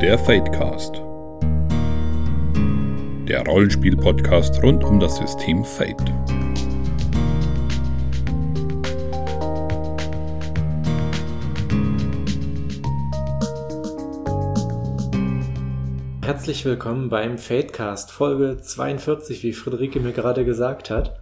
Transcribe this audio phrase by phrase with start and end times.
[0.00, 0.94] Der Fadecast.
[3.28, 6.10] Der Rollenspiel-Podcast rund um das System Fate.
[16.22, 21.20] Herzlich willkommen beim Fadecast, Folge 42, wie Friederike mir gerade gesagt hat.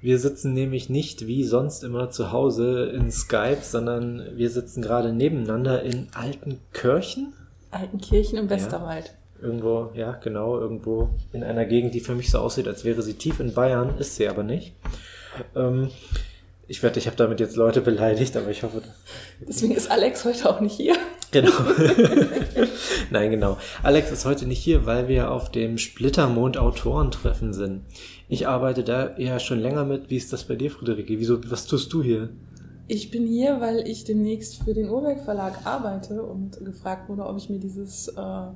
[0.00, 5.12] Wir sitzen nämlich nicht wie sonst immer zu Hause in Skype, sondern wir sitzen gerade
[5.12, 7.32] nebeneinander in Altenkirchen.
[7.70, 9.06] Altenkirchen im Westerwald.
[9.06, 13.02] Ja, irgendwo, ja, genau, irgendwo in einer Gegend, die für mich so aussieht, als wäre
[13.02, 14.74] sie tief in Bayern, ist sie aber nicht.
[15.54, 15.90] Ähm,
[16.68, 18.82] ich wette, ich habe damit jetzt Leute beleidigt, aber ich hoffe.
[19.46, 20.96] Deswegen ist Alex heute auch nicht hier.
[21.30, 21.52] Genau.
[23.10, 23.58] Nein, genau.
[23.82, 27.82] Alex ist heute nicht hier, weil wir auf dem Splittermond Autorentreffen sind.
[28.28, 30.10] Ich arbeite da ja schon länger mit.
[30.10, 31.18] Wie ist das bei dir, Friederike?
[31.18, 32.30] Wieso, was tust du hier?
[32.88, 37.36] Ich bin hier, weil ich demnächst für den Urwerk Verlag arbeite und gefragt wurde, ob
[37.36, 38.46] ich mir dieses äh,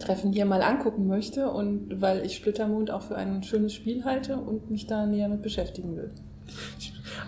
[0.00, 4.36] Treffen hier mal angucken möchte und weil ich Splittermond auch für ein schönes Spiel halte
[4.36, 6.10] und mich da näher mit beschäftigen will.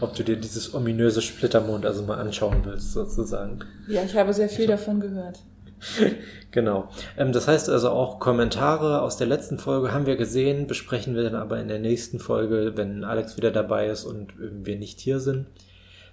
[0.01, 3.61] Ob du dir dieses ominöse Splittermond also mal anschauen willst, sozusagen.
[3.89, 5.43] Ja, ich habe sehr viel davon gehört.
[6.51, 6.89] genau.
[7.17, 11.23] Ähm, das heißt also auch Kommentare aus der letzten Folge haben wir gesehen, besprechen wir
[11.23, 15.21] dann aber in der nächsten Folge, wenn Alex wieder dabei ist und wir nicht hier
[15.21, 15.47] sind.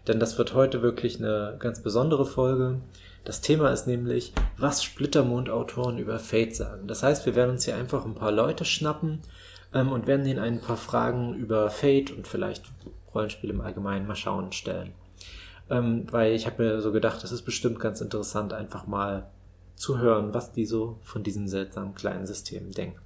[0.07, 2.81] Denn das wird heute wirklich eine ganz besondere Folge.
[3.23, 6.87] Das Thema ist nämlich, was Splittermond-Autoren über Fate sagen.
[6.87, 9.19] Das heißt, wir werden uns hier einfach ein paar Leute schnappen
[9.73, 12.65] ähm, und werden ihnen ein paar Fragen über Fate und vielleicht
[13.15, 14.91] Rollenspiel im Allgemeinen mal schauen stellen.
[15.69, 19.27] Ähm, weil ich habe mir so gedacht, das ist bestimmt ganz interessant, einfach mal
[19.83, 23.01] zu hören, was die so von diesem seltsamen kleinen System denken.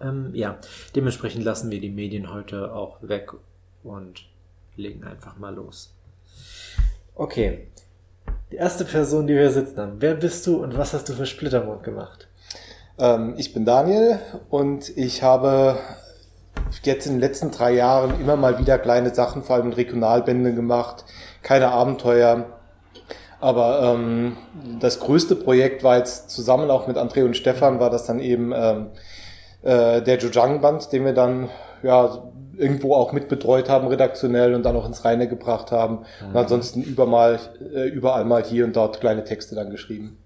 [0.00, 0.58] Ähm, ja,
[0.94, 3.32] dementsprechend lassen wir die Medien heute auch weg
[3.82, 4.28] und
[4.76, 5.92] legen einfach mal los.
[7.16, 7.66] Okay,
[8.52, 9.96] die erste Person, die wir sitzen haben.
[9.98, 12.28] Wer bist du und was hast du für Splittermond gemacht?
[12.96, 14.20] Ähm, ich bin Daniel
[14.50, 15.80] und ich habe
[16.84, 20.54] jetzt in den letzten drei Jahren immer mal wieder kleine Sachen, vor allem in Regionalbände
[20.54, 21.04] gemacht.
[21.42, 22.59] Keine Abenteuer,
[23.40, 24.36] aber ähm,
[24.80, 28.52] das größte Projekt war jetzt zusammen auch mit André und Stefan, war das dann eben
[28.54, 28.86] ähm,
[29.62, 31.48] äh, der Jojang-Band, den wir dann
[31.82, 32.22] ja
[32.56, 36.00] irgendwo auch mitbetreut haben, redaktionell und dann auch ins Reine gebracht haben.
[36.20, 36.28] Mhm.
[36.28, 37.38] Und ansonsten überall,
[37.74, 40.18] äh, überall mal hier und dort kleine Texte dann geschrieben.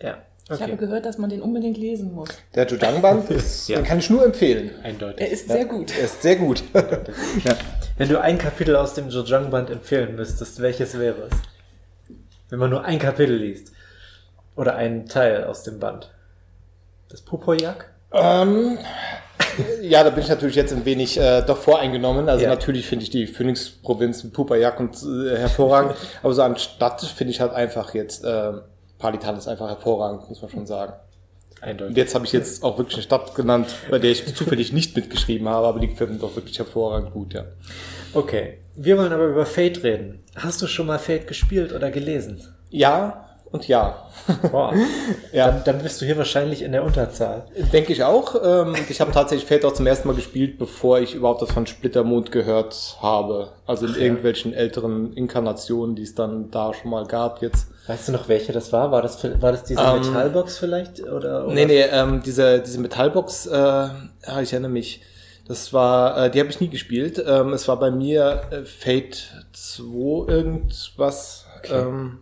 [0.00, 0.18] Ja.
[0.48, 0.54] Okay.
[0.56, 2.28] Ich habe gehört, dass man den unbedingt lesen muss.
[2.54, 3.24] Der Jojang-Band,
[3.68, 3.76] ja.
[3.76, 4.72] den kann ich nur empfehlen.
[4.82, 5.20] Eindeutig.
[5.20, 5.96] Er ist sehr gut.
[5.96, 6.62] Er ist sehr gut.
[6.74, 7.54] ja.
[7.96, 11.51] Wenn du ein Kapitel aus dem Jojang-Band empfehlen müsstest, welches wäre es?
[12.52, 13.72] Wenn man nur ein Kapitel liest.
[14.56, 16.10] Oder einen Teil aus dem Band.
[17.08, 17.90] Das Pupojak?
[18.12, 18.76] Ähm,
[19.80, 22.28] ja, da bin ich natürlich jetzt ein wenig äh, doch voreingenommen.
[22.28, 22.50] Also ja.
[22.50, 25.96] natürlich finde ich die Phoenix-Provinz Pupajak und äh, hervorragend.
[26.22, 28.52] aber so anstatt finde ich halt einfach jetzt äh,
[28.98, 30.92] Palitan ist einfach hervorragend, muss man schon sagen.
[31.62, 31.92] Eindeutig.
[31.92, 34.94] Und jetzt habe ich jetzt auch wirklich eine Stadt genannt, bei der ich zufällig nicht
[34.94, 37.44] mitgeschrieben habe, aber die gefällt mir doch wirklich hervorragend gut, ja.
[38.14, 40.22] Okay, wir wollen aber über Fate reden.
[40.34, 42.42] Hast du schon mal Fate gespielt oder gelesen?
[42.70, 44.08] Ja und ja.
[44.50, 44.72] Boah.
[45.32, 45.50] ja.
[45.50, 47.44] Dann, dann, bist du hier wahrscheinlich in der Unterzahl.
[47.72, 48.34] Denke ich auch.
[48.42, 51.66] Ähm, ich habe tatsächlich Fate auch zum ersten Mal gespielt, bevor ich überhaupt das von
[51.66, 53.52] Splittermond gehört habe.
[53.66, 54.58] Also in Ach, irgendwelchen ja.
[54.58, 57.66] älteren Inkarnationen, die es dann da schon mal gab jetzt.
[57.86, 58.90] Weißt du noch, welche das war?
[58.90, 61.02] War das, war das diese ähm, Metallbox vielleicht?
[61.02, 61.54] Oder, oder?
[61.54, 63.88] Nee, nee, ähm, diese, diese Metallbox, äh,
[64.42, 65.02] ich erinnere mich.
[65.46, 67.22] Das war, äh, die habe ich nie gespielt.
[67.26, 71.46] Ähm, es war bei mir äh, Fate 2 irgendwas.
[71.58, 71.80] Okay.
[71.80, 72.18] Ähm,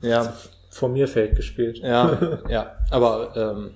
[0.00, 0.32] ja.
[0.70, 1.78] Vor mir Fate gespielt.
[1.78, 2.74] Ja, ja.
[2.90, 3.74] Aber ähm,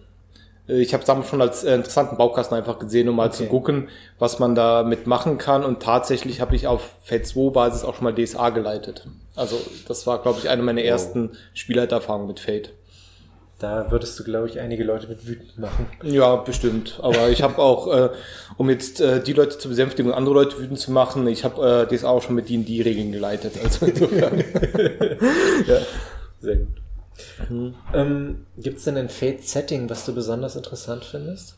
[0.67, 3.37] ich habe es damals schon als äh, interessanten Baukasten einfach gesehen, um mal okay.
[3.37, 3.89] zu gucken,
[4.19, 5.65] was man da mitmachen kann.
[5.65, 9.07] Und tatsächlich habe ich auf Fate 2 Basis auch schon mal DSA geleitet.
[9.35, 12.73] Also das war, glaube ich, eine meiner ersten Spielleiterfahrungen mit Fate.
[13.59, 15.89] Da würdest du, glaube ich, einige Leute mit wütend machen.
[16.05, 17.01] Ja, bestimmt.
[17.03, 18.11] Aber ich habe auch, äh,
[18.57, 21.87] um jetzt äh, die Leute zu besänftigen und andere Leute wütend zu machen, ich habe
[21.89, 23.55] äh, das auch schon mit D&D-Regeln geleitet.
[23.63, 24.39] Also insofern.
[25.67, 25.79] ja,
[26.39, 26.69] sehr gut.
[27.49, 27.75] Mhm.
[27.93, 31.57] Ähm, Gibt es denn ein Fate-Setting, was du besonders interessant findest?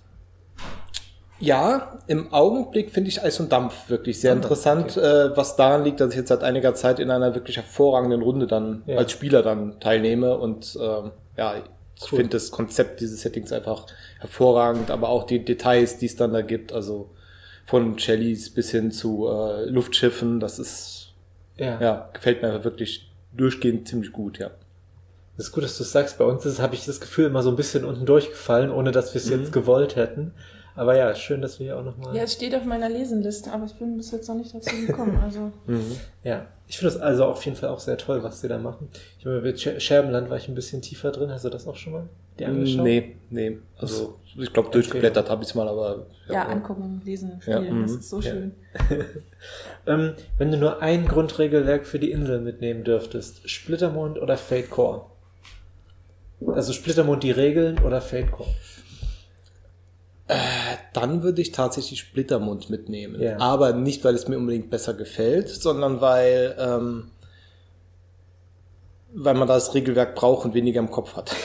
[1.39, 5.33] Ja, im Augenblick finde ich Eis und Dampf wirklich sehr ah, interessant, okay.
[5.33, 8.47] äh, was daran liegt, dass ich jetzt seit einiger Zeit in einer wirklich hervorragenden Runde
[8.47, 8.99] dann ja.
[8.99, 11.55] als Spieler dann teilnehme und äh, ja,
[12.03, 12.19] ich cool.
[12.19, 13.87] finde das Konzept dieses Settings einfach
[14.19, 17.11] hervorragend, aber auch die Details, die es dann da gibt, also
[17.67, 21.13] von Shellys bis hin zu äh, Luftschiffen, das ist,
[21.57, 21.81] ja.
[21.81, 24.51] ja, gefällt mir wirklich durchgehend ziemlich gut, ja.
[25.37, 26.19] Das ist gut, dass du es sagst.
[26.19, 29.21] Bei uns habe ich das Gefühl immer so ein bisschen unten durchgefallen, ohne dass wir
[29.21, 29.41] es mhm.
[29.41, 30.33] jetzt gewollt hätten.
[30.77, 32.17] Aber ja, schön, dass wir hier auch nochmal.
[32.17, 35.19] Ja, es steht auf meiner Lesenliste, aber ich bin bis jetzt noch nicht dazu gekommen.
[35.23, 35.51] Also
[36.25, 38.89] Ja, ich finde das also auf jeden Fall auch sehr toll, was sie da machen.
[39.19, 41.31] Ich meine, mit Scher- Scherbenland war ich ein bisschen tiefer drin.
[41.31, 42.09] Hast du das auch schon mal
[42.39, 42.85] dir angeschaut?
[42.85, 43.59] Nee, nee.
[43.77, 46.07] Also ich glaube, durchgeblättert habe ich es mal, aber.
[46.29, 48.31] ja, angucken, lesen, Ja, spielen, das mhm, ist so ja.
[48.31, 48.53] schön.
[49.87, 55.07] Ähm, wenn du nur ein Grundregelwerk für die Insel mitnehmen dürftest, Splittermond oder Fate Core?
[56.47, 58.51] Also Splittermond die Regeln oder Fate Core?
[60.93, 63.21] Dann würde ich tatsächlich Splittermund mitnehmen.
[63.21, 63.39] Ja.
[63.39, 67.11] Aber nicht, weil es mir unbedingt besser gefällt, sondern weil, ähm,
[69.13, 71.35] weil man das Regelwerk braucht und weniger im Kopf hat.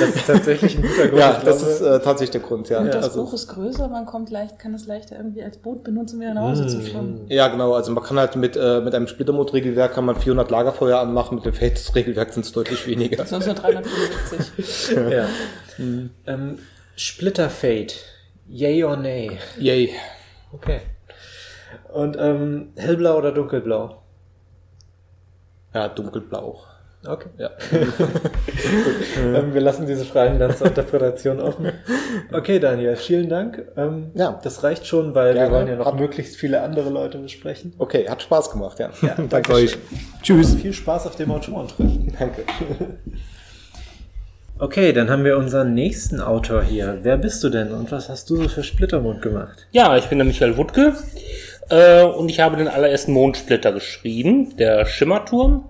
[0.00, 1.20] Das ist tatsächlich ein guter Grund.
[1.20, 2.80] ja, das ist äh, tatsächlich der Grund, ja.
[2.80, 5.84] Und das also, Buch ist größer, man kommt leicht, kann es leichter irgendwie als Boot
[5.84, 7.26] benutzen, wieder nach Hause zu schwimmen.
[7.28, 7.74] ja, genau.
[7.74, 11.44] Also man kann halt mit, äh, mit einem Splittermund-Regelwerk kann man 400 Lagerfeuer anmachen, mit
[11.44, 13.24] dem Fates-Regelwerk sind es deutlich weniger.
[13.24, 14.96] Sonst nur 375.
[15.14, 15.28] Ja.
[16.26, 16.58] Ähm,
[16.96, 17.94] Splitter Fate.
[18.48, 19.38] Yay or nay?
[19.58, 19.90] Yay.
[20.52, 20.80] Okay.
[21.92, 24.02] Und ähm, hellblau oder dunkelblau?
[25.72, 26.60] Ja, dunkelblau.
[27.06, 27.28] Okay.
[27.36, 27.50] Ja.
[29.18, 31.70] ähm, wir lassen diese Fragen dann zur Interpretation offen.
[32.32, 33.62] Okay, Daniel, vielen Dank.
[33.76, 34.40] Ähm, Ja.
[34.42, 35.50] Das reicht schon, weil Gerne.
[35.50, 37.74] wir wollen ja noch Hat- möglichst viele andere Leute besprechen.
[37.78, 38.90] Okay, hat Spaß gemacht, ja.
[39.02, 39.76] Ja, Danke euch.
[40.22, 40.54] Tschüss.
[40.54, 42.14] Viel Spaß auf dem Autorentreffen.
[42.18, 42.44] Danke.
[44.64, 47.00] Okay, dann haben wir unseren nächsten Autor hier.
[47.02, 49.66] Wer bist du denn und was hast du so für Splittermund gemacht?
[49.72, 50.94] Ja, ich bin der Michael Wuttke
[51.68, 55.68] äh, und ich habe den allerersten Mondsplitter geschrieben, der Schimmerturm,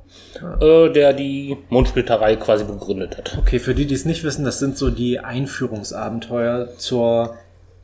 [0.61, 3.37] äh, der die Mondsplitterei quasi begründet hat.
[3.37, 7.35] Okay, für die, die es nicht wissen, das sind so die Einführungsabenteuer zur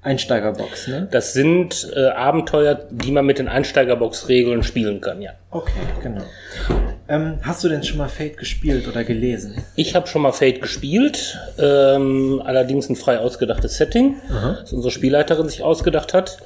[0.02, 1.08] Einsteigerbox, ne?
[1.10, 5.32] Das sind äh, Abenteuer, die man mit den Einsteigerbox-Regeln spielen kann, ja.
[5.50, 5.72] Okay,
[6.04, 6.22] genau.
[7.10, 9.64] Ähm, hast du denn schon mal Fate gespielt oder gelesen?
[9.74, 15.48] Ich habe schon mal Fate gespielt, ähm, allerdings ein frei ausgedachtes Setting, das unsere Spielleiterin
[15.48, 16.38] sich ausgedacht hat.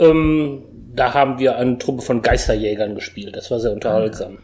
[0.00, 3.36] Ähm, da haben wir eine Truppe von Geisterjägern gespielt.
[3.36, 4.38] Das war sehr unterhaltsam.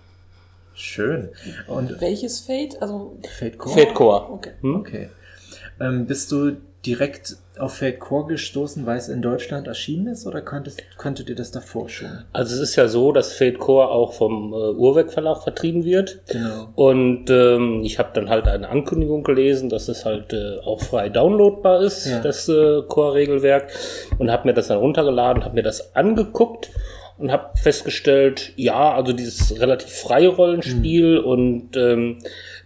[0.75, 1.31] Schön.
[1.67, 2.81] Und Welches Fate?
[2.81, 3.75] Also, Fate Core?
[3.79, 4.31] Fate Core.
[4.31, 4.53] okay.
[4.63, 5.09] Okay.
[5.81, 6.57] Ähm, bist du
[6.89, 11.35] direkt auf Fate Core gestoßen, weil es in Deutschland erschienen ist oder konntest, konntet ihr
[11.35, 12.09] das davor schon?
[12.33, 16.21] Also es ist ja so, dass Fate Core auch vom äh, Uhrwerk Verlag vertrieben wird.
[16.29, 16.69] Genau.
[16.77, 21.09] Und ähm, ich habe dann halt eine Ankündigung gelesen, dass es halt äh, auch frei
[21.11, 22.21] downloadbar ist, Ja.
[22.21, 23.71] das äh, Core-Regelwerk.
[24.19, 26.71] Und habe mir das dann runtergeladen, habe mir das angeguckt
[27.19, 32.19] und habe festgestellt, ja, also dieses relativ freie Rollenspiel und ähm,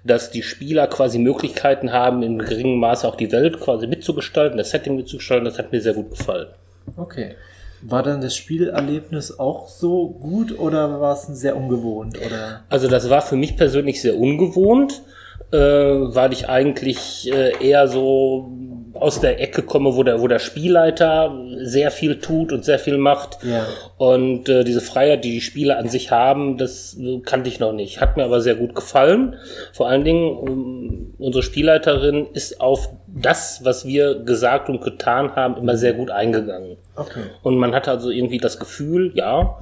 [0.04, 4.70] dass die Spieler quasi Möglichkeiten haben, in geringem Maße auch die Welt quasi mitzugestalten, das
[4.70, 6.48] Setting mitzugestalten, das hat mir sehr gut gefallen.
[6.96, 7.34] Okay.
[7.80, 12.18] War dann das Spielerlebnis auch so gut oder war es sehr ungewohnt?
[12.24, 12.62] Oder?
[12.68, 15.02] Also das war für mich persönlich sehr ungewohnt,
[15.50, 18.52] äh, weil ich eigentlich äh, eher so
[18.94, 22.98] aus der Ecke komme, wo der, wo der Spielleiter sehr viel tut und sehr viel
[22.98, 23.38] macht.
[23.42, 23.66] Ja.
[23.96, 27.72] Und äh, diese Freiheit, die die Spieler an sich haben, das äh, kannte ich noch
[27.72, 28.00] nicht.
[28.00, 29.36] Hat mir aber sehr gut gefallen.
[29.72, 35.56] Vor allen Dingen, ähm, unsere Spielleiterin ist auf das, was wir gesagt und getan haben,
[35.56, 36.76] immer sehr gut eingegangen.
[36.96, 37.22] Okay.
[37.42, 39.58] Und man hatte also irgendwie das Gefühl, ja,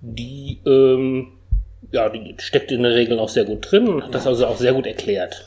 [0.00, 1.28] die, ähm,
[1.92, 4.56] ja, die steckt in den Regeln auch sehr gut drin und hat das also auch
[4.56, 5.46] sehr gut erklärt.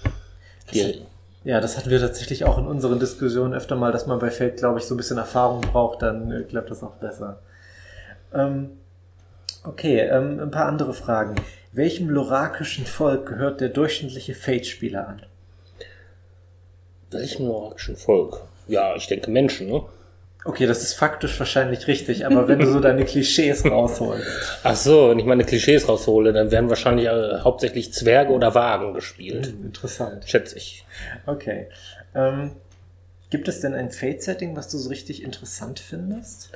[0.73, 1.01] Die,
[1.47, 4.57] Ja, das hatten wir tatsächlich auch in unseren Diskussionen öfter mal, dass man bei Fate,
[4.57, 7.39] glaube ich, so ein bisschen Erfahrung braucht, dann äh, klappt das auch besser.
[8.33, 8.71] Ähm,
[9.63, 11.35] okay, ähm, ein paar andere Fragen.
[11.71, 15.21] Welchem lorakischen Volk gehört der durchschnittliche Fate-Spieler an?
[17.11, 18.41] welchem norwegischen Volk?
[18.67, 19.85] Ja, ich denke Menschen, ne?
[20.47, 24.25] Okay, das ist faktisch wahrscheinlich richtig, aber wenn du so deine Klischees rausholst.
[24.63, 28.93] Ach so, wenn ich meine Klischees raushole, dann werden wahrscheinlich äh, hauptsächlich Zwerge oder Wagen
[28.93, 29.47] gespielt.
[29.47, 30.23] Interessant.
[30.25, 30.85] Schätze ich.
[31.25, 31.67] Okay.
[32.15, 32.51] Ähm,
[33.29, 36.51] gibt es denn ein Fate-Setting, was du so richtig interessant findest?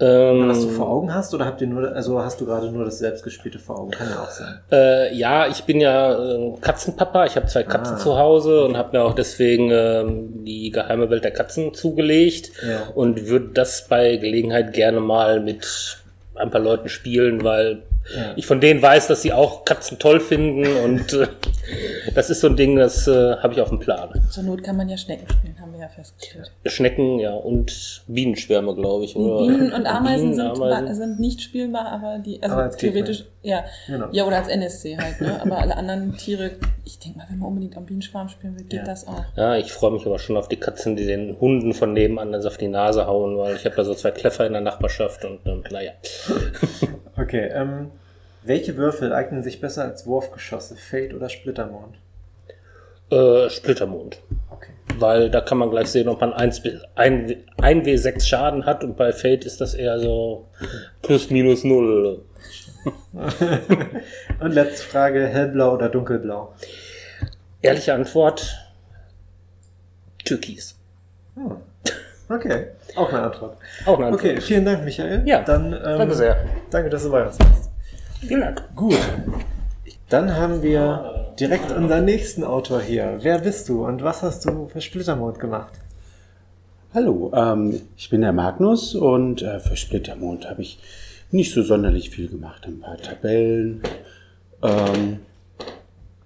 [0.00, 1.32] Ähm, Was du vor Augen hast?
[1.34, 3.92] Oder habt ihr nur, also hast du gerade nur das selbstgespielte vor Augen?
[3.92, 4.58] Kann ja auch sein.
[4.72, 7.26] Äh, ja, ich bin ja äh, Katzenpapa.
[7.26, 7.98] Ich habe zwei Katzen Ah.
[7.98, 12.88] zu Hause und habe mir auch deswegen ähm, die geheime Welt der Katzen zugelegt Ja.
[12.94, 15.98] und würde das bei Gelegenheit gerne mal mit
[16.34, 17.82] ein paar Leuten spielen, weil
[18.16, 18.32] Ja.
[18.34, 21.28] ich von denen weiß, dass sie auch Katzen toll finden und äh,
[22.14, 24.08] das ist so ein Ding, das äh, habe ich auf dem Plan.
[24.30, 26.52] Zur Not kann man ja Schnecken spielen, haben wir ja festgestellt.
[26.66, 29.16] Schnecken, ja, und Bienenschwärme, glaube ich.
[29.16, 29.46] Oder?
[29.46, 30.94] Bienen und Ameisen, Bienen, sind, Ameisen.
[30.94, 33.64] sind nicht spielbar, aber die, also Aber theoretisch, ja.
[33.86, 34.08] Genau.
[34.12, 35.40] Ja, oder als NSC halt, ne?
[35.42, 36.52] Aber alle anderen Tiere,
[36.84, 38.84] ich denke mal, wenn man unbedingt am Bienenschwarm spielen will, geht Ja.
[38.84, 39.24] das auch.
[39.36, 42.46] Ja, ich freue mich aber schon auf die Katzen, die den Hunden von nebenan das
[42.46, 45.44] auf die Nase hauen, weil ich habe da so zwei Kleffer in der Nachbarschaft und,
[45.46, 45.92] und naja.
[47.16, 47.90] Okay, ähm,
[48.44, 50.76] welche Würfel eignen sich besser als Wurfgeschosse?
[50.76, 51.96] Fate oder Splittermond?
[53.10, 54.18] Äh, Splittermond.
[54.50, 54.72] Okay.
[54.98, 56.62] weil da kann man gleich sehen, ob man 1,
[56.94, 60.46] 1, 1W6 Schaden hat und bei Fate ist das eher so
[61.02, 62.22] plus minus null.
[64.40, 66.54] Und letzte Frage, hellblau oder dunkelblau?
[67.62, 68.58] Ehrliche Antwort,
[70.24, 70.76] Türkis.
[71.34, 71.56] Hm.
[72.28, 73.56] Okay, auch eine Antwort.
[73.86, 74.22] Auch eine Antwort.
[74.22, 75.22] Okay, vielen Dank, Michael.
[75.26, 76.44] Ja, Dann, ähm, danke sehr.
[76.70, 77.70] Danke, dass du bei uns bist.
[78.28, 78.62] Dank.
[78.74, 78.98] Gut.
[80.08, 83.18] Dann haben wir direkt unseren nächsten Autor hier.
[83.20, 85.72] Wer bist du und was hast du für Splittermond gemacht?
[86.94, 90.78] Hallo, ähm, ich bin der Magnus und äh, für Splittermond habe ich
[91.30, 92.64] nicht so sonderlich viel gemacht.
[92.66, 93.82] Ein paar Tabellen,
[94.62, 95.20] ähm,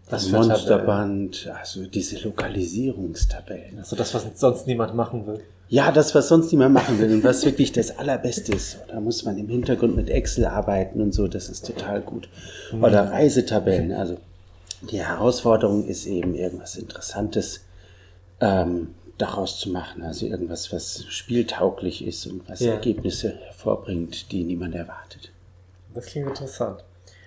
[0.08, 3.78] für Monsterband, also diese Lokalisierungstabellen.
[3.78, 5.40] Also das, was sonst niemand machen will.
[5.70, 8.78] Ja, das, was sonst niemand machen will und was wirklich das Allerbeste ist.
[8.88, 12.28] Da muss man im Hintergrund mit Excel arbeiten und so, das ist total gut.
[12.80, 14.16] Oder Reisetabellen, also
[14.82, 17.64] die Herausforderung ist eben irgendwas Interessantes
[18.40, 20.02] ähm, daraus zu machen.
[20.02, 22.72] Also irgendwas, was spieltauglich ist und was Ja.
[22.74, 25.32] Ergebnisse hervorbringt, die niemand erwartet.
[25.94, 26.84] Das klingt interessant.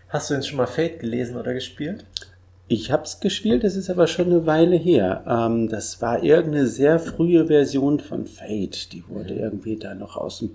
[0.09, 2.05] Hast du denn schon mal Fate gelesen oder gespielt?
[2.71, 5.25] Ich habe es gespielt, das ist aber schon eine Weile her.
[5.27, 8.93] Ähm, das war irgendeine sehr frühe Version von Fate.
[8.93, 10.51] Die wurde irgendwie da noch aus dem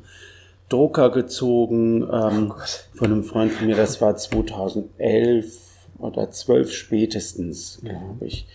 [0.71, 2.55] Drucker gezogen ähm,
[2.95, 3.77] von einem Freund von mir.
[3.77, 5.59] Das war 2011
[5.99, 8.47] oder 12 spätestens, glaube ich.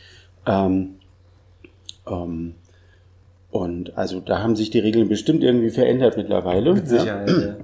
[0.48, 0.96] Ähm,
[2.08, 2.56] ähm,
[3.52, 6.74] und also da haben sich die Regeln bestimmt irgendwie verändert mittlerweile.
[6.74, 7.56] Mit Sicherheit, ja.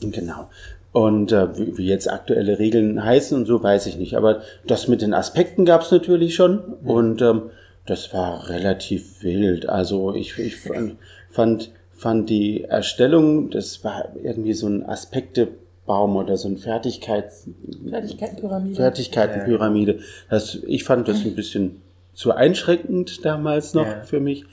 [0.00, 0.48] Genau.
[0.92, 4.14] Und äh, wie, wie jetzt aktuelle Regeln heißen und so, weiß ich nicht.
[4.16, 6.58] Aber das mit den Aspekten gab es natürlich schon.
[6.84, 7.50] Und ähm,
[7.86, 9.68] das war relativ wild.
[9.68, 10.96] Also ich, ich fand,
[11.30, 17.48] fand, fand die Erstellung, das war irgendwie so ein Aspektebaum oder so ein Fertigkeits...
[17.88, 18.74] Fertigkeitenpyramide.
[18.76, 19.98] Fertigkeitenpyramide.
[20.28, 21.80] Das, ich fand das ein bisschen
[22.12, 24.02] zu einschränkend damals noch Ja.
[24.02, 24.44] für mich.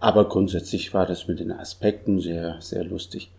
[0.00, 3.30] Aber grundsätzlich war das mit den Aspekten sehr, sehr lustig.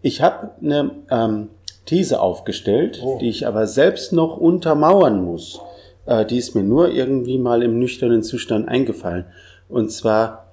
[0.00, 1.48] Ich habe eine ähm,
[1.88, 3.18] These aufgestellt, Oh.
[3.18, 5.58] die ich aber selbst noch untermauern muss.
[6.04, 9.24] Äh, die ist mir nur irgendwie mal im nüchternen Zustand eingefallen.
[9.70, 10.52] Und zwar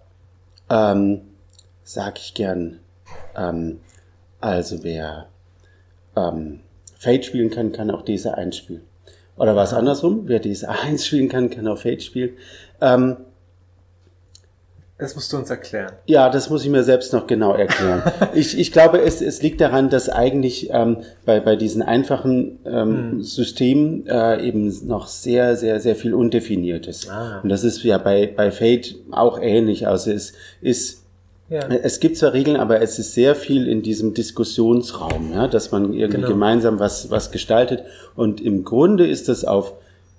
[0.69, 1.21] ähm,
[1.83, 2.79] sage ich gern,
[3.35, 3.81] ähm,
[4.39, 5.27] also wer
[6.15, 6.61] ähm,
[6.97, 8.81] Fate spielen kann, kann auch diese 1 spielen.
[9.37, 12.31] Oder was andersrum, wer diese 1 spielen kann, kann auch Fate spielen.
[12.79, 13.17] Ähm,
[14.97, 15.91] Das musst du uns erklären.
[16.05, 18.01] ja, das muss ich mir selbst noch genau erklären.
[18.33, 23.21] ich, ich glaube, es, es liegt daran, dass eigentlich ähm, bei, bei diesen einfachen ähm,
[23.21, 27.09] Systemen äh, eben noch sehr, sehr, sehr viel undefiniert ist.
[27.09, 27.41] Ah.
[27.43, 29.85] Und das ist ja bei, bei Fate auch ähnlich.
[29.85, 31.01] Also es ist
[31.49, 31.67] Ja.
[31.67, 35.93] es gibt zwar Regeln, aber es ist sehr viel in diesem Diskussionsraum, ja, dass man
[35.93, 36.27] irgendwie Genau.
[36.29, 37.83] gemeinsam was, was gestaltet.
[38.15, 39.73] Und im Grunde ist das auf,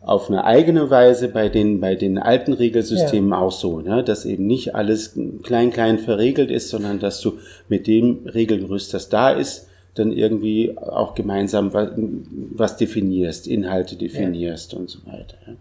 [0.07, 4.47] auf eine eigene Weise bei den, bei den alten Regelsystemen auch so, ne, dass eben
[4.47, 7.35] nicht alles klein, klein verregelt ist, sondern dass du
[7.69, 14.75] mit dem Regelgerüst, das da ist, dann irgendwie auch gemeinsam was, was definierst, Inhalte definierst
[14.75, 15.37] und so weiter.
[15.47, 15.55] Ja.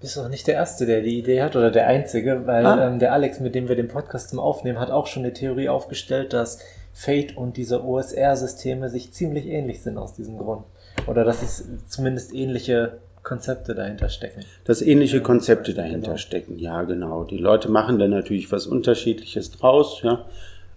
[0.00, 2.88] Bist doch nicht der Erste, der die Idee hat oder der Einzige, weil Ah.
[2.88, 5.68] ähm, der Alex, mit dem wir den Podcast zum Aufnehmen, hat auch schon eine Theorie
[5.68, 6.58] aufgestellt, dass
[6.92, 10.64] Fate und diese OSR-Systeme sich ziemlich ähnlich sind aus diesem Grund.
[11.06, 14.44] Oder dass es zumindest ähnliche Konzepte dahinter stecken.
[14.64, 16.16] dass ähnliche Konzepte dahinter Genau.
[16.16, 16.58] stecken.
[16.60, 17.24] Ja, genau.
[17.24, 20.00] Die Leute machen dann natürlich was Unterschiedliches draus.
[20.02, 20.24] Ja.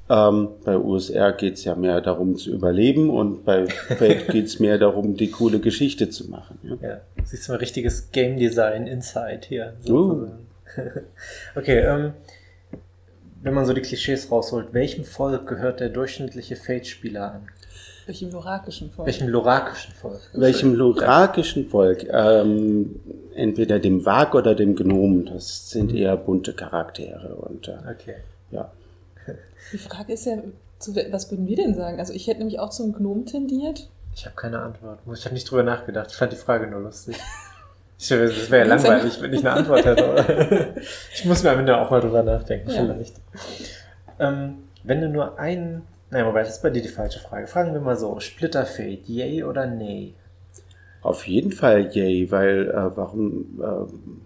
[0.10, 3.68] Ähm, bei USR geht's ja mehr darum zu überleben und bei
[4.00, 6.58] Fate geht's mehr darum, die coole Geschichte zu machen.
[6.64, 6.90] Ja.
[6.90, 9.74] Ja, siehst du mal richtiges Game Design Inside hier.
[9.88, 10.30] Uh.
[11.56, 12.14] okay, ähm,
[13.44, 17.48] wenn man so die Klischees rausholt, welchem Volk gehört der durchschnittliche Fate-Spieler an?
[18.10, 19.06] Welchem lorakischen Volk?
[19.06, 20.20] Welchem lorakischen Volk?
[20.34, 22.08] Welchem lorakischen Volk?
[22.12, 23.00] Ähm,
[23.36, 25.26] entweder dem Wag oder dem Gnom.
[25.26, 27.36] Das sind eher bunte Charaktere.
[27.36, 28.16] Und äh, Okay.
[28.50, 28.72] ja.
[29.72, 30.38] Die Frage ist ja,
[31.12, 32.00] was würden wir denn sagen?
[32.00, 33.88] Also ich hätte nämlich auch zum Gnom tendiert.
[34.16, 34.98] Ich habe keine Antwort.
[35.14, 36.08] Ich habe nicht drüber nachgedacht.
[36.10, 37.16] Ich fand die Frage nur lustig.
[38.00, 40.74] Ich, das wäre ja langweilig, wenn ich eine Antwort hätte.
[41.14, 42.82] ich muss mir am Ende auch mal drüber nachdenken, Ja.
[42.82, 43.14] vielleicht.
[44.18, 45.84] Ähm, wenn du nur einen.
[46.12, 47.48] Nein, wobei, das ist bei dir die falsche Frage.
[47.48, 50.16] Fragen wir mal so: Splitterfade, yay oder nay?
[51.02, 54.22] Auf jeden Fall yay, weil äh, warum ähm,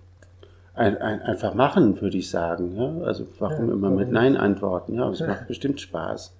[0.75, 2.75] ein, ein, einfach machen, würde ich sagen.
[2.75, 3.05] Ja?
[3.05, 4.11] Also warum Ja, immer warum mit?
[4.11, 4.95] Nein antworten?
[4.95, 5.27] Ja, es Ja.
[5.33, 6.33] macht bestimmt Spaß.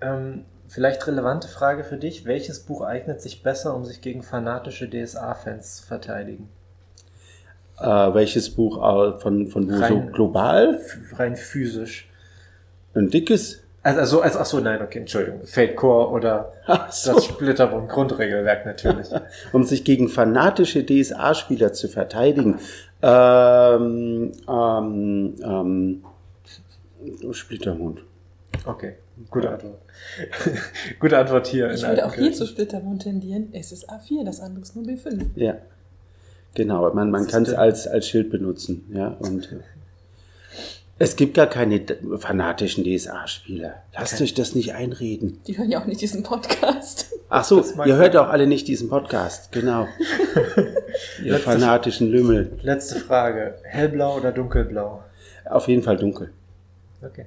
[0.00, 4.88] Ähm, vielleicht relevante Frage für dich: Welches Buch eignet sich besser, um sich gegen fanatische
[4.88, 6.48] DSA-Fans zu verteidigen?
[7.78, 7.84] Äh,
[8.14, 10.74] welches Buch äh, von, von wo so Rein- global?
[10.76, 12.08] F rein physisch.
[12.94, 13.62] Ein dickes?
[13.86, 15.46] Also, also, also ach so, nein, okay, Entschuldigung.
[15.46, 16.52] Fate Core oder
[16.90, 17.12] so.
[17.12, 19.06] das Splitterwohn Grundregelwerk natürlich.
[19.52, 22.58] um sich gegen fanatische DSA-Spieler zu verteidigen.
[23.00, 26.04] Ähm, ähm, ähm,
[27.30, 28.02] Splittermund.
[28.64, 28.94] Okay,
[29.30, 29.78] gute Antwort.
[30.98, 31.70] gute Antwort hier.
[31.70, 33.50] Ich würde auch hier zu Splittermond tendieren.
[33.52, 35.26] Es ist A4, das andere ist nur B5.
[35.36, 35.58] Ja.
[36.54, 38.90] Genau, man, man kann es als, als Schild benutzen.
[38.92, 39.48] Ja, und
[40.98, 41.80] es gibt gar keine
[42.18, 43.82] fanatischen DSA-Spieler.
[43.94, 45.40] Lasst euch das nicht einreden.
[45.46, 47.10] Die hören ja auch nicht diesen Podcast.
[47.28, 49.52] Ach so, ihr hört auch alle nicht diesen Podcast.
[49.52, 49.86] Genau.
[51.22, 52.52] ihr Letzte- fanatischen Lümmel.
[52.62, 53.56] Letzte Frage.
[53.64, 55.02] Hellblau oder dunkelblau?
[55.44, 56.30] Auf jeden Fall dunkel.
[57.02, 57.26] Okay.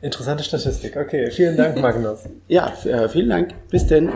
[0.00, 0.96] Interessante Statistik.
[0.96, 2.20] Okay, vielen Dank, Magnus.
[2.48, 3.54] Ja, äh, vielen Dank.
[3.70, 4.10] Bis denn.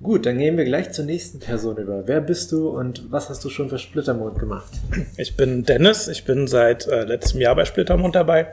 [0.00, 2.06] Gut, dann gehen wir gleich zur nächsten Person über.
[2.06, 4.70] Wer bist du und was hast du schon für Splittermond gemacht?
[5.16, 8.46] Ich bin Dennis, ich bin seit äh, letztem Jahr bei Splittermond dabei.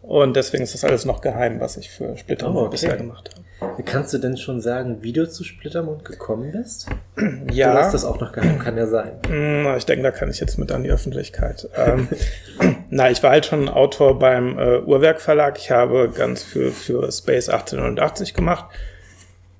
[0.00, 2.70] Und deswegen ist das alles noch geheim, was ich für Splittermond Oh, okay.
[2.72, 3.82] bisher gemacht habe.
[3.84, 6.88] Kannst du denn schon sagen, wie du zu Splittermond gekommen bist?
[7.52, 8.58] Ja, ist das auch noch geheim?
[8.58, 9.12] Kann ja sein.
[9.28, 11.68] mh, ich denke, da kann ich jetzt mit an die Öffentlichkeit.
[11.76, 12.08] Ähm,
[12.90, 15.56] na, ich war halt schon Autor beim äh, Uhrwerk Verlag.
[15.58, 18.64] Ich habe ganz viel für Space 1889 gemacht.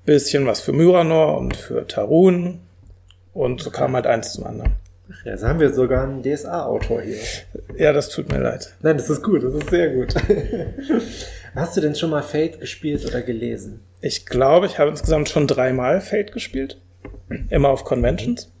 [0.05, 2.59] Bisschen was für Myranor und für Tarun.
[3.33, 4.73] Und so kam halt eins zum anderen.
[5.25, 7.17] Ja, jetzt haben wir sogar einen DSA-Autor hier.
[7.77, 8.73] Ja, das tut mir leid.
[8.81, 10.13] Nein, das ist gut, das ist sehr gut.
[11.55, 13.81] Hast du denn schon mal Fate gespielt oder gelesen?
[14.01, 16.81] Ich glaube, ich habe insgesamt schon dreimal Fate gespielt.
[17.49, 18.51] Immer auf Conventions.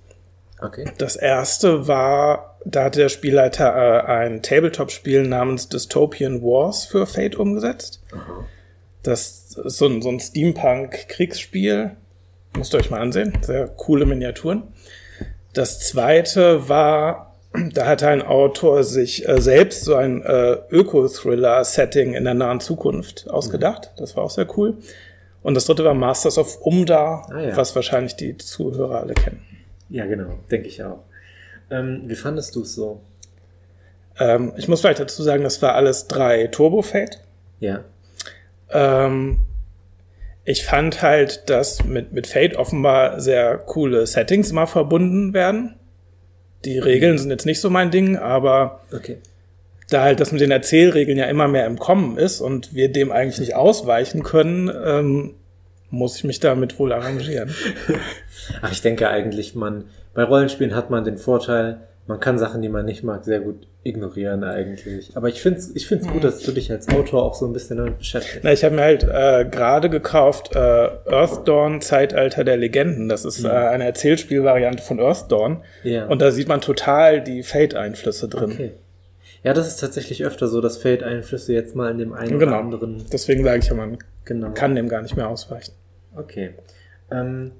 [0.61, 0.85] Okay.
[0.97, 7.35] Das erste war, da hat der Spielleiter äh, ein Tabletop-Spiel namens Dystopian Wars für Fate
[7.35, 8.01] umgesetzt.
[9.03, 11.91] Das ist so ein, so ein Steampunk-Kriegsspiel.
[12.57, 13.33] Müsst ihr euch mal ansehen.
[13.41, 14.63] Sehr coole Miniaturen.
[15.53, 17.35] Das zweite war,
[17.73, 23.29] da hat ein Autor sich äh, selbst so ein äh, Öko-Thriller-Setting in der nahen Zukunft
[23.29, 23.91] ausgedacht.
[23.97, 24.77] Das war auch sehr cool.
[25.41, 27.57] Und das dritte war Masters of Umda, Ah, ja.
[27.57, 29.41] was wahrscheinlich die Zuhörer alle kennen.
[29.89, 30.99] Ja, genau, denke ich auch.
[31.69, 33.01] Ähm, wie fandest du es so?
[34.19, 37.19] Ähm, ich muss vielleicht dazu sagen, das war alles drei Turbo Fate.
[37.59, 37.83] Ja.
[38.73, 39.39] Ähm,
[40.45, 45.75] ich fand halt, dass mit, mit Fate offenbar sehr coole Settings immer verbunden werden.
[46.65, 49.17] Die Regeln sind jetzt nicht so mein Ding, aber Okay.
[49.89, 53.11] da halt das mit den Erzählregeln ja immer mehr im Kommen ist und wir dem
[53.11, 55.35] eigentlich nicht ausweichen können, ähm,
[55.89, 57.53] muss ich mich damit wohl arrangieren.
[58.61, 62.69] Ach, ich denke eigentlich, man, bei Rollenspielen hat man den Vorteil, man kann Sachen, die
[62.69, 65.15] man nicht mag, sehr gut ignorieren eigentlich.
[65.15, 67.53] Aber ich finde es ich find's gut, dass du dich als Autor auch so ein
[67.53, 68.41] bisschen damit beschäftigst.
[68.43, 73.09] Na, ich habe mir halt äh, gerade gekauft äh, Earthdawn Zeitalter der Legenden.
[73.09, 75.63] Das ist äh, eine Erzählspielvariante von Earthdawn.
[75.83, 76.05] Ja.
[76.07, 78.51] Und da sieht man total die Fate-Einflüsse drin.
[78.51, 78.71] Okay.
[79.43, 82.51] Ja, das ist tatsächlich öfter so, dass Fate-Einflüsse jetzt mal in dem einen Genau.
[82.53, 83.03] oder anderen.
[83.11, 84.51] Deswegen sage ich ja, man Genau.
[84.51, 85.73] kann dem gar nicht mehr ausweichen.
[86.15, 86.51] Okay.
[87.11, 87.51] Ähm,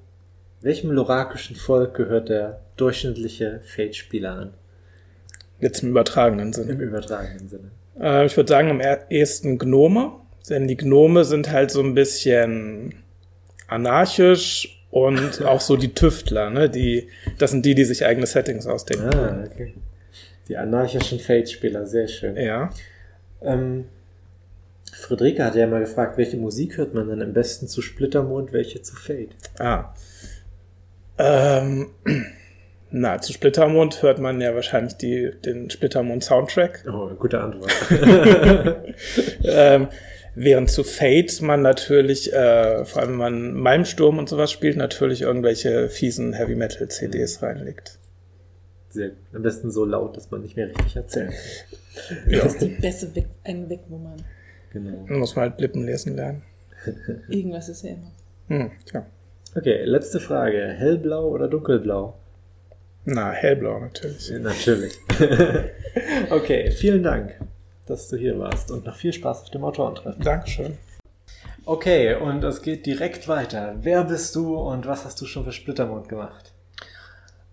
[0.63, 4.53] welchem lorakischen Volk gehört der durchschnittliche Fate-Spieler an?
[5.59, 6.71] Jetzt im übertragenen Sinne.
[6.71, 7.71] Im übertragenen Sinne.
[7.99, 10.13] Äh, ich würde sagen, am ehesten Gnome.
[10.49, 12.95] Denn die Gnome sind halt so ein bisschen
[13.67, 16.69] anarchisch und auch so die Tüftler, ne?
[16.69, 19.09] Die, das sind die, die sich eigene Settings ausdenken.
[19.13, 19.73] Ah, okay.
[20.49, 22.35] Die anarchischen Fate-Spieler, sehr schön.
[22.35, 22.69] Ja.
[23.41, 23.85] Ähm,
[24.91, 28.81] Friederike hat ja mal gefragt, welche Musik hört man denn am besten zu Splittermond, welche
[28.81, 29.35] zu Fate?
[29.59, 29.93] Ah.
[31.17, 31.89] Ähm,
[32.91, 36.85] na, zu Splittermond hört man ja wahrscheinlich die, den Splittermond-Soundtrack.
[36.87, 37.71] Oh, gute Antwort.
[39.43, 39.87] ähm,
[40.35, 45.21] während zu Fate man natürlich, äh, vor allem wenn man Malmsturm und sowas spielt, natürlich
[45.21, 47.99] irgendwelche fiesen Heavy Metal CDs reinlegt.
[48.89, 49.17] Sehr gut.
[49.33, 51.37] Am besten so laut, dass man nicht mehr richtig erzählen kann.
[52.27, 52.39] Ja.
[52.39, 54.23] Das ist die beste Weg, ein Wegnummern.
[54.71, 55.05] Genau.
[55.07, 56.41] Man muss man halt Lippen lesen lernen.
[57.27, 58.11] Irgendwas ist ja immer.
[58.47, 59.05] Hm, tja.
[59.55, 60.57] Okay, letzte Frage.
[60.57, 62.15] Hellblau oder dunkelblau?
[63.05, 64.31] Na, hellblau natürlich.
[64.31, 64.97] Natürlich.
[66.31, 67.39] okay, vielen Dank,
[67.85, 70.23] dass du hier warst und noch viel Spaß auf dem Autorentreffen.
[70.23, 70.77] Dankeschön.
[71.65, 73.75] Okay, und es geht direkt weiter.
[73.81, 76.51] Wer bist du und was hast du schon für Splittermond gemacht?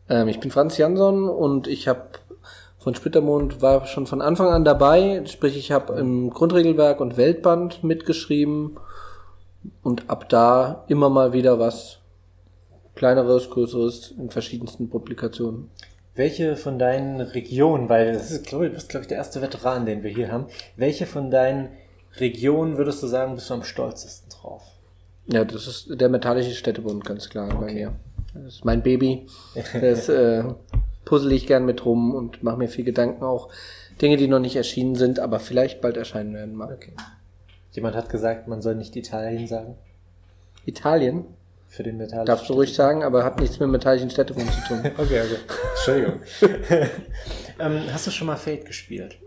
[0.09, 2.09] Ähm, ich bin Franz Jansson und ich habe
[2.79, 5.23] von Splittermond war schon von Anfang an dabei.
[5.27, 8.79] Sprich, ich habe im Grundregelwerk und Weltband mitgeschrieben
[9.83, 11.99] und ab da immer mal wieder was
[12.95, 15.71] kleineres, größeres in verschiedensten Publikationen.
[16.15, 19.41] Welche von deinen Regionen, weil das ist, glaube ich, du bist, glaube ich, der erste
[19.41, 20.47] Veteran, den wir hier haben.
[20.77, 21.69] Welche von deinen
[22.19, 24.63] Regionen würdest du sagen, bist du am stolzesten drauf?
[25.27, 27.93] Ja, das ist der metallische Städtebund, ganz klar bei mir.
[28.35, 29.27] Das ist mein Baby.
[29.81, 30.45] Das äh,
[31.05, 33.49] puzzle ich gern mit rum und mache mir viel Gedanken auch.
[34.03, 36.73] Dinge, die noch nicht erschienen sind, aber vielleicht bald erscheinen werden mal.
[36.73, 36.95] Okay.
[37.73, 39.77] Jemand hat gesagt, man soll nicht Italien sagen.
[40.67, 41.25] Italien,
[41.69, 42.27] Für den metallischen.
[42.27, 44.79] darfst du ruhig sagen, aber hat nichts mit metallischen Städtewohnen zu tun.
[44.99, 45.39] Okay, okay.
[45.75, 46.21] Entschuldigung.
[47.59, 49.19] ähm, hast du schon mal Fate gespielt?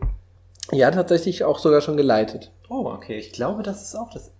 [0.71, 2.51] Ja, tatsächlich auch sogar schon geleitet.
[2.69, 3.17] Oh, okay.
[3.17, 4.31] Ich glaube, das ist auch das.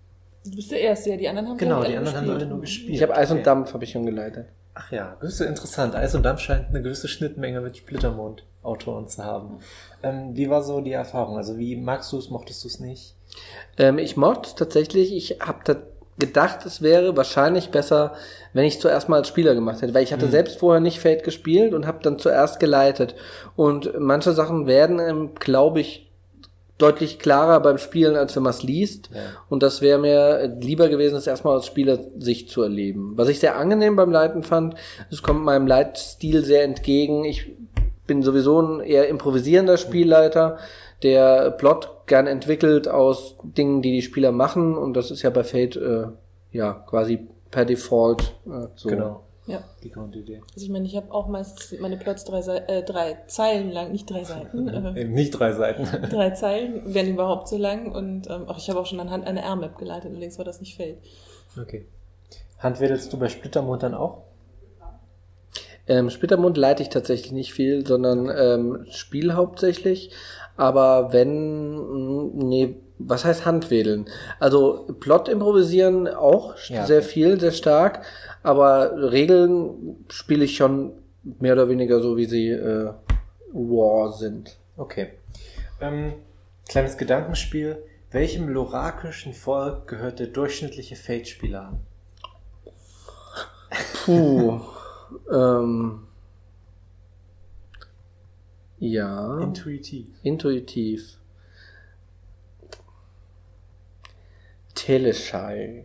[0.44, 1.16] Du bist der Erste, ja.
[1.16, 2.94] Die anderen haben Genau, die anderen haben alle nur gespielt.
[2.94, 3.44] Ich habe Eis und Okay.
[3.44, 4.48] Dampf habe ich schon geleitet.
[4.74, 5.94] Ach ja, das ist ja interessant.
[5.94, 9.60] Eis und Dampf scheint eine gewisse Schnittmenge mit Splittermond-Autoren zu haben.
[10.02, 11.36] Ähm, wie war so die Erfahrung?
[11.36, 13.14] Also wie magst du es, mochtest du es nicht?
[13.78, 15.14] Ähm, ich mochte es tatsächlich.
[15.14, 15.76] Ich habe da
[16.18, 18.14] gedacht, es wäre wahrscheinlich besser,
[18.52, 21.24] wenn ich zuerst mal als Spieler gemacht hätte, weil ich hatte selbst vorher nicht Fate
[21.24, 23.14] gespielt und habe dann zuerst geleitet.
[23.56, 26.03] Und manche Sachen werden, ähm, glaube ich,
[26.78, 29.10] deutlich klarer beim Spielen, als wenn man es liest.
[29.14, 29.20] Ja.
[29.48, 33.12] Und das wäre mir lieber gewesen, es erstmal aus Spielersicht zu erleben.
[33.16, 34.74] Was ich sehr angenehm beim Leiten fand,
[35.10, 37.24] es kommt meinem Leitstil sehr entgegen.
[37.24, 37.52] Ich
[38.06, 40.58] bin sowieso ein eher improvisierender Spielleiter,
[41.02, 44.76] der Plot gern entwickelt aus Dingen, die die Spieler machen.
[44.76, 46.06] Und das ist ja bei Fate äh,
[46.50, 48.88] ja quasi per Default äh, so.
[48.88, 49.62] Genau, Ja.
[49.82, 50.40] die Grundidee.
[50.54, 54.08] Also ich meine, ich habe auch meistens meine Plots drei, äh, drei Zeilen lang, nicht
[54.08, 55.84] drei Seiten, äh, Eben nicht drei Seiten.
[56.10, 57.92] drei Zeilen, werden überhaupt so lang.
[57.92, 60.76] Und ähm, auch ich habe auch schon anhand einer R-Map geleitet, allerdings war das nicht
[60.76, 60.98] Feld.
[61.60, 61.86] Okay.
[62.58, 64.22] Handwedelst du bei Splittermond dann auch?
[65.86, 70.10] Ähm, Splittermund leite ich tatsächlich nicht viel, sondern ähm, Spiel hauptsächlich.
[70.56, 74.06] Aber wenn, mh, nee, was heißt Handwedeln?
[74.40, 76.86] Also Plot improvisieren auch Ja.
[76.86, 78.04] sehr viel, sehr stark.
[78.42, 80.92] Aber Regeln spiele ich schon
[81.40, 82.92] mehr oder weniger so, wie sie äh,
[83.52, 84.58] War sind.
[84.76, 85.12] Okay.
[85.80, 86.14] Ähm,
[86.68, 87.82] kleines Gedankenspiel.
[88.10, 91.80] Welchem lorakischen Volk gehört der durchschnittliche Fate-Spieler an?
[94.04, 94.60] Puh.
[95.32, 96.00] ähm,
[98.78, 99.38] ja.
[99.40, 100.08] Intuitiv.
[100.22, 101.18] Intuitiv.
[104.84, 105.84] Teleschei.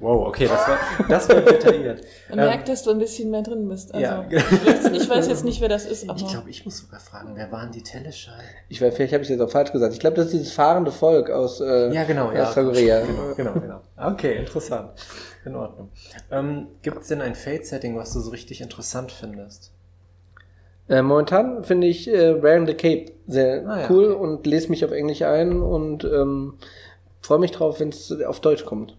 [0.00, 2.00] Wow, okay, das war, das war detailliert.
[2.28, 3.94] Man Ähm, merkt, dass du ein bisschen mehr drin bist.
[3.94, 4.24] Also, ja.
[4.28, 7.52] ich, weiß, jetzt nicht, wer das ist, aber Ich glaube, ich muss sogar fragen, wer
[7.52, 8.32] waren die Teleschei?
[8.68, 9.92] Ich weiß, vielleicht habe ich das auch falsch gesagt.
[9.94, 12.50] Ich glaube, das ist dieses fahrende Volk aus, äh, Ja, genau, ja.
[12.52, 13.02] Korea.
[13.06, 13.80] Genau, genau, genau.
[13.96, 14.90] Okay, interessant.
[15.44, 15.90] In Ordnung.
[16.32, 19.70] Ähm, Gibt es denn ein Fate-Setting, was du so richtig interessant findest?
[20.88, 24.20] Äh, momentan finde ich äh, Wearing the Cape sehr Ah, ja, cool okay.
[24.20, 26.54] und lese mich auf Englisch ein und ähm,
[27.22, 28.96] freue mich drauf, wenn es auf Deutsch kommt.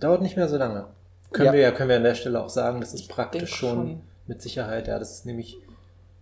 [0.00, 0.86] Dauert nicht mehr so lange.
[1.32, 1.52] Können Ja.
[1.52, 4.00] wir ja, können wir an der Stelle auch sagen, das ist praktisch schon, schon.
[4.26, 5.58] mit Sicherheit, ja, das ist nämlich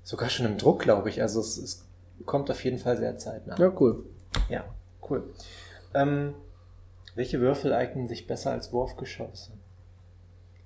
[0.03, 1.23] sogar schon im Druck, glaube ich.
[1.23, 1.85] Also es, es
[2.25, 3.57] kommt auf jeden Fall sehr zeitnah.
[3.59, 4.05] Ja, cool.
[4.49, 4.65] Ja,
[5.09, 5.23] cool.
[5.95, 6.35] Ähm,
[7.15, 9.53] welche Würfel eignen sich besser als Wurfgeschosse?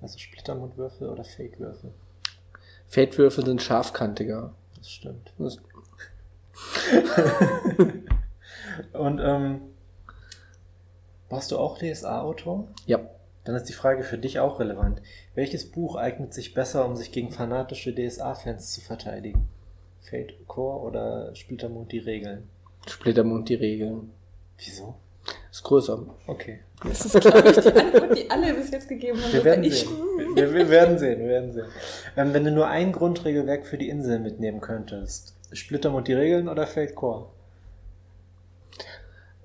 [0.01, 1.93] Also Splittermundwürfel oder Fake-Würfel?
[2.87, 4.55] Fate-Würfel sind scharfkantiger.
[4.79, 5.33] Das stimmt.
[5.38, 5.59] Das,
[8.93, 9.61] Und ähm,
[11.31, 12.69] warst du auch DSA-Autor?
[12.87, 13.01] ja.
[13.45, 15.01] Dann ist die Frage für dich auch relevant.
[15.35, 19.49] Welches Buch eignet sich besser, um sich gegen fanatische DSA-Fans zu verteidigen?
[20.03, 22.49] Fate Core oder Splittermond die Regeln?
[22.87, 24.12] Splittermund die Regeln.
[24.59, 24.95] Wieso?
[25.51, 26.05] Ist größer.
[26.27, 26.61] Okay.
[26.85, 29.33] das ist, glaube ich, die Antwort, die alle bis jetzt gegeben haben.
[29.33, 29.88] Wir werden ich, sehen.
[30.35, 31.66] Wir, wir werden sehen, wir werden sehen.
[32.16, 36.66] Ähm, wenn du nur ein Grundregelwerk für die Insel mitnehmen könntest, Splittermond die Regeln oder
[36.66, 37.27] Fate Core?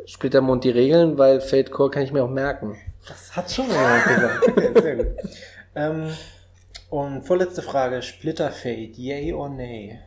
[0.05, 2.75] Splittermund die Regeln, weil Fate Core kann ich mir auch merken.
[3.07, 4.47] Das hat schon mal jemand gesagt.
[4.47, 5.07] Okay, sehr gut.
[5.75, 6.07] Ähm,
[6.89, 9.99] und vorletzte Frage, Splitter Fate, yay or nay?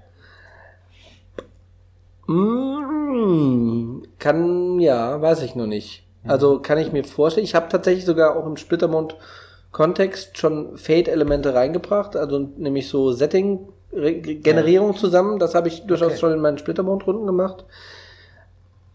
[2.27, 6.05] Mm, kann, ja, weiß ich noch nicht.
[6.25, 7.45] Also kann ich mir vorstellen.
[7.45, 15.39] Ich habe tatsächlich sogar auch im Splittermund-Kontext schon Fate-Elemente reingebracht, also nämlich so Setting-Generierung zusammen.
[15.39, 16.19] Das habe ich durchaus Okay.
[16.19, 17.65] schon in meinen Splittermund-Runden gemacht.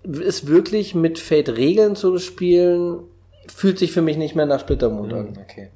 [0.03, 2.99] Ist wirklich mit Fate-Regeln zu spielen,
[3.47, 5.27] fühlt sich für mich nicht mehr nach Splittermund an.
[5.27, 5.69] Hm, Okay.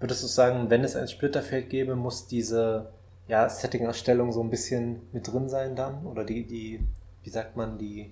[0.00, 2.90] Würdest du sagen, wenn es ein Splitterfeld gäbe, muss diese
[3.26, 6.04] ja, Setting-Erstellung so ein bisschen mit drin sein dann?
[6.04, 6.80] Oder die, die,
[7.22, 8.10] wie sagt man, die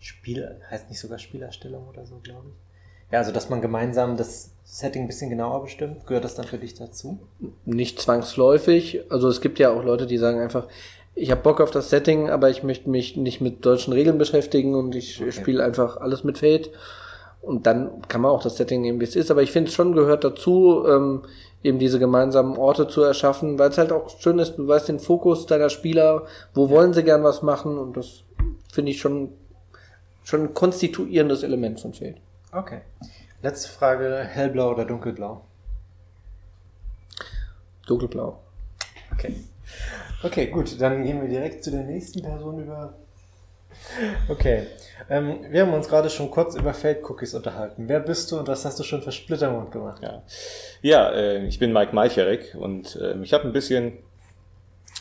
[0.00, 3.12] Spiel, heißt nicht sogar Spielerstellung oder so, glaube ich?
[3.12, 6.58] Ja, also dass man gemeinsam das Setting ein bisschen genauer bestimmt, gehört das dann für
[6.58, 7.18] dich dazu?
[7.64, 9.02] Nicht zwangsläufig.
[9.10, 10.66] Also es gibt ja auch Leute, die sagen einfach,
[11.16, 14.74] ich habe Bock auf das Setting, aber ich möchte mich nicht mit deutschen Regeln beschäftigen
[14.74, 15.32] und ich Okay.
[15.32, 16.70] spiele einfach alles mit Fate.
[17.40, 19.30] Und dann kann man auch das Setting nehmen, wie es ist.
[19.30, 21.22] Aber ich finde es schon gehört dazu, ähm,
[21.62, 24.98] eben diese gemeinsamen Orte zu erschaffen, weil es halt auch schön ist, du weißt den
[25.00, 28.22] Fokus deiner Spieler, wo wollen sie gern was machen und das
[28.72, 29.30] finde ich schon,
[30.24, 32.16] schon ein konstituierendes Element von Fate.
[32.52, 32.80] Okay.
[33.42, 35.40] Letzte Frage, hellblau oder dunkelblau?
[37.86, 38.38] Dunkelblau.
[39.12, 39.36] Okay.
[40.22, 42.94] Okay, gut, dann gehen wir direkt zu der nächsten Person über.
[44.28, 44.66] Okay.
[45.08, 47.88] Ähm, wir haben uns gerade schon kurz über Feld-Cookies unterhalten.
[47.88, 50.02] Wer bist du und was hast du schon für Splittermond gemacht?
[50.02, 50.22] Ja,
[50.82, 53.98] ja äh, ich bin Mike Malcherek und äh, ich habe ein bisschen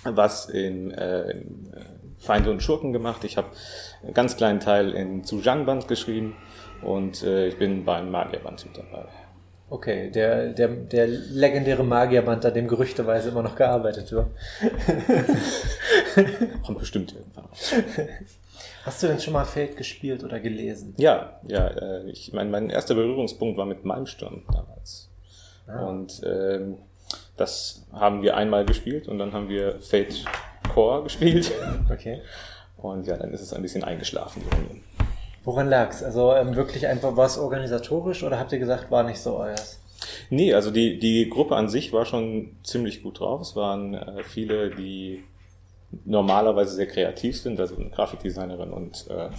[0.03, 1.79] was in, äh, in äh,
[2.19, 3.23] Feinde und Schurken gemacht.
[3.23, 3.47] Ich habe
[4.03, 6.35] einen ganz kleinen Teil in Zhujiang-Band geschrieben
[6.83, 9.05] und äh, ich bin beim Magierband mit dabei.
[9.67, 14.27] Okay, der, der, der legendäre Magierband, an dem gerüchteweise immer noch gearbeitet wird.
[16.65, 17.47] Kommt bestimmt irgendwann.
[18.83, 20.93] Hast du denn schon mal Feld gespielt oder gelesen?
[20.97, 25.09] Ja, ja, äh, ich mein, mein erster Berührungspunkt war mit Malmsturm damals.
[25.65, 25.87] Ah.
[25.87, 26.77] Und ähm,
[27.35, 30.25] das haben wir einmal gespielt und dann haben wir Fate
[30.71, 31.51] Core gespielt.
[31.91, 32.21] Okay.
[32.77, 34.81] Und ja, dann ist es ein bisschen eingeschlafen, die Runde.
[35.45, 36.03] Woran lag's?
[36.03, 39.79] Also ähm, wirklich einfach was organisatorisch oder habt ihr gesagt, war nicht so euers?
[40.29, 43.41] Nee, also die, die Gruppe an sich war schon ziemlich gut drauf.
[43.41, 45.23] Es waren äh, viele, die
[46.03, 49.29] normalerweise sehr kreativ sind, also eine Grafikdesignerin und äh,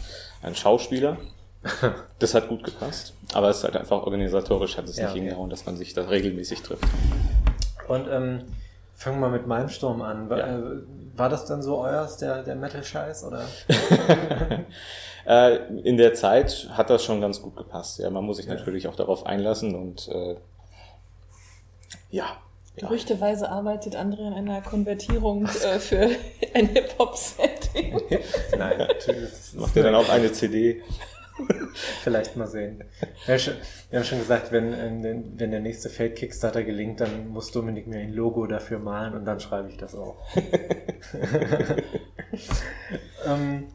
[0.42, 1.18] ein Schauspieler.
[2.18, 5.20] Das hat gut gepasst, aber es ist halt einfach organisatorisch hat es Ja, nicht okay.
[5.20, 6.84] hingehauen, dass man sich da regelmäßig trifft.
[7.88, 8.40] Und ähm,
[8.94, 10.30] fangen wir mit meinem Sturm an.
[10.30, 10.58] War, Ja.
[11.16, 13.24] War das dann so euers, der, der Metal-Scheiß?
[13.24, 13.44] Oder?
[15.26, 17.98] Äh, in der Zeit hat das schon ganz gut gepasst.
[17.98, 20.36] Ja, man muss sich natürlich auch darauf einlassen und äh,
[22.10, 22.26] ja.
[22.76, 22.88] ja.
[22.88, 26.02] Gerüchteweise arbeitet André an einer Konvertierung äh, für
[26.54, 28.00] ein Hip-Hop-Setting.
[28.56, 29.32] Nein, natürlich.
[29.54, 30.82] Macht ihr dann auch eine CD?
[32.02, 32.82] Vielleicht mal sehen.
[33.26, 33.54] Wir haben schon,
[33.90, 37.50] wir haben schon gesagt, wenn, ähm, den- wenn der nächste Feld Kickstarter gelingt, dann muss
[37.52, 40.16] Dominik mir ein Logo dafür malen und dann schreibe ich das auch.
[43.26, 43.66] ähm,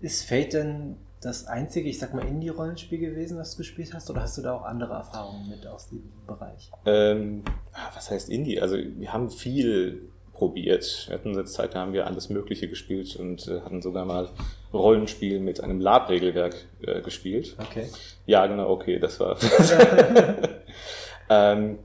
[0.00, 4.22] ist Fate denn das einzige, ich sag mal, Indie-Rollenspiel gewesen, das du gespielt hast, oder
[4.22, 6.70] hast du da auch andere Erfahrungen mit aus diesem Bereich?
[6.86, 8.60] Ähm, ah, was heißt Indie?
[8.60, 11.04] Also wir haben viel probiert.
[11.08, 14.28] Wir hatten seit Zeit, da haben wir alles Mögliche gespielt und äh, hatten sogar mal
[14.72, 17.56] Rollenspiel mit einem Lab-Regelwerk äh, gespielt.
[17.58, 17.88] Okay.
[18.26, 19.36] Ja, genau, okay, das war.
[21.30, 21.78] ähm,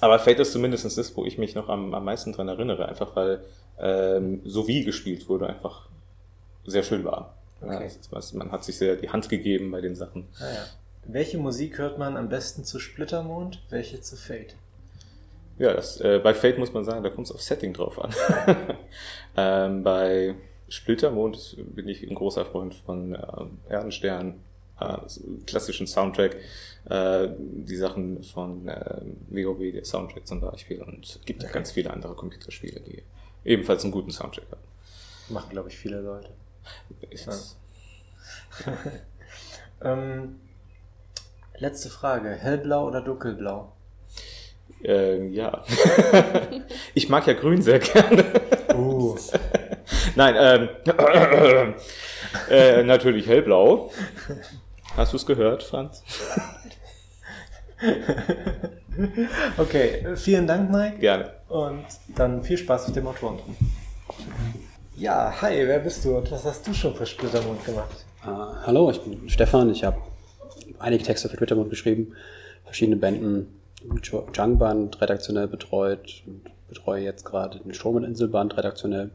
[0.00, 3.14] aber Fate ist zumindest das, wo ich mich noch am, am meisten dran erinnere, einfach
[3.16, 3.40] weil
[3.80, 5.88] ähm, so wie gespielt wurde, einfach
[6.66, 7.34] sehr schön war.
[7.60, 7.86] Ja, Okay.
[7.86, 10.28] ist was- man hat sich sehr die Hand gegeben bei den Sachen.
[10.40, 10.64] Naja.
[11.04, 14.54] Welche Musik hört man am besten zu Splittermond, welche zu Fate?
[15.58, 18.14] Ja, das, äh, bei Fate muss man sagen, da kommt es auf Setting drauf an.
[19.36, 20.34] ähm, bei
[20.68, 24.40] Splittermond bin ich ein großer Freund von ähm, Erdenstern,
[24.80, 24.98] äh,
[25.46, 26.36] klassischen Soundtrack,
[26.88, 30.80] äh, die Sachen von äh, WoW, der Soundtrack zum Beispiel.
[30.82, 33.02] Und es gibt ja ganz viele andere Computerspiele, die
[33.44, 35.34] ebenfalls einen guten Soundtrack haben.
[35.34, 36.30] Machen, glaube ich, viele Leute.
[37.10, 37.28] Ist,
[39.80, 40.40] Ähm,
[41.58, 42.30] letzte Frage.
[42.30, 43.72] Hellblau oder dunkelblau?
[44.84, 45.64] Ähm, ja.
[46.94, 48.24] ich mag ja grün sehr gerne.
[48.74, 49.16] Uh.
[50.14, 50.68] Nein, ähm,
[52.50, 53.90] äh, natürlich hellblau.
[54.96, 56.02] Hast du es gehört, Franz?
[59.56, 60.98] Okay, vielen Dank, Mike.
[60.98, 61.32] Gerne.
[61.48, 61.84] Und
[62.16, 63.38] dann viel Spaß mit dem Autoren.
[64.96, 68.04] Ja, hi, wer bist du und was hast du schon für Splittermond gemacht?
[68.24, 68.26] Äh,
[68.66, 69.70] hallo, ich bin Stefan.
[69.70, 69.98] Ich habe
[70.80, 72.14] einige Texte für Twittermund geschrieben,
[72.64, 73.57] verschiedene Bänden,
[74.34, 79.10] Jungband redaktionell betreut und betreue jetzt gerade den Strom- und Inselband redaktionell.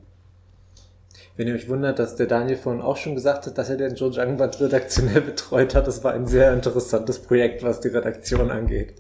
[1.36, 3.96] Wenn ihr euch wundert, dass der Daniel vorhin auch schon gesagt hat, dass er den
[3.96, 8.94] Joe Jungband redaktionell betreut hat, das war ein sehr interessantes Projekt, was die Redaktion angeht.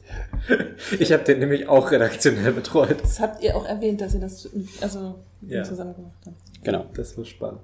[1.00, 2.98] Ich habe den nämlich auch redaktionell betreut.
[3.04, 4.50] Das habt ihr auch erwähnt, dass ihr das
[4.82, 5.64] also Ja.
[5.64, 6.36] zusammen gemacht habt.
[6.64, 6.86] Genau.
[6.96, 7.60] Das war spannend.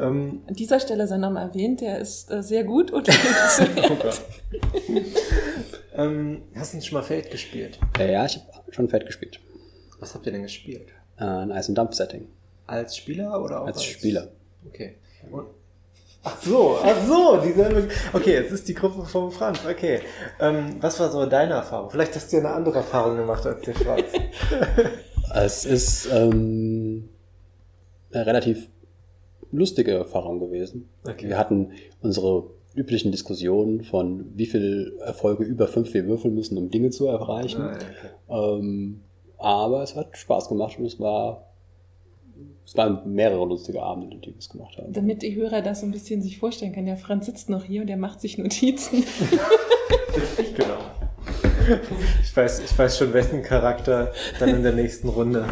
[0.00, 4.22] Ähm, An dieser Stelle sein Name erwähnt, der ist äh, sehr gut und lesenswert.
[5.98, 7.78] ähm, hast du schon mal Feld gespielt?
[7.98, 9.40] Äh, ja, ich habe schon Fett gespielt.
[10.00, 10.88] Was habt ihr denn gespielt?
[11.18, 12.26] Äh, ein Eis- und Dampf-Setting.
[12.66, 14.28] Als Spieler oder auch Als Spieler.
[14.66, 14.96] Okay.
[15.30, 15.46] Und,
[16.22, 17.88] ach so, ach so, dieselbe.
[18.12, 19.60] Okay, jetzt ist die Gruppe von Franz.
[19.68, 20.00] Okay.
[20.40, 21.90] Ähm, was war so deine Erfahrung?
[21.90, 24.06] Vielleicht hast du ja eine andere Erfahrung gemacht als der Franz.
[25.34, 27.10] Es ist ähm,
[28.12, 28.66] eine relativ
[29.52, 30.88] lustige Erfahrung gewesen.
[31.06, 31.28] Okay.
[31.28, 32.44] Wir hatten unsere
[32.78, 37.60] üblichen Diskussionen von wie viel Erfolge über fünf wir würfeln müssen, um Dinge zu erreichen.
[37.62, 38.58] Ah, okay.
[38.60, 39.00] Ähm,
[39.36, 41.44] aber es hat Spaß gemacht und es war
[42.64, 44.92] es waren mehrere lustige Abende, die wir es gemacht haben.
[44.92, 46.86] Damit die Hörer das so ein bisschen sich vorstellen können.
[46.86, 49.04] Der Franz sitzt noch hier und der macht sich Notizen.
[50.56, 50.78] Genau.
[52.22, 55.46] Ich weiß, ich weiß schon, wessen Charakter dann in der nächsten Runde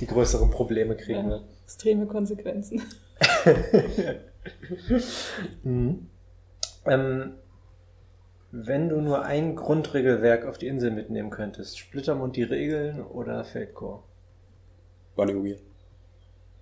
[0.00, 1.44] die größeren Probleme kriegen Ja, wird.
[1.64, 2.82] extreme Konsequenzen.
[5.62, 6.08] Mhm.
[6.86, 7.34] Ähm,
[8.50, 14.02] wenn du nur ein Grundregelwerk auf die Insel mitnehmen könntest, Splittermund die Regeln oder Feldcore?
[15.16, 15.60] Running Wheel.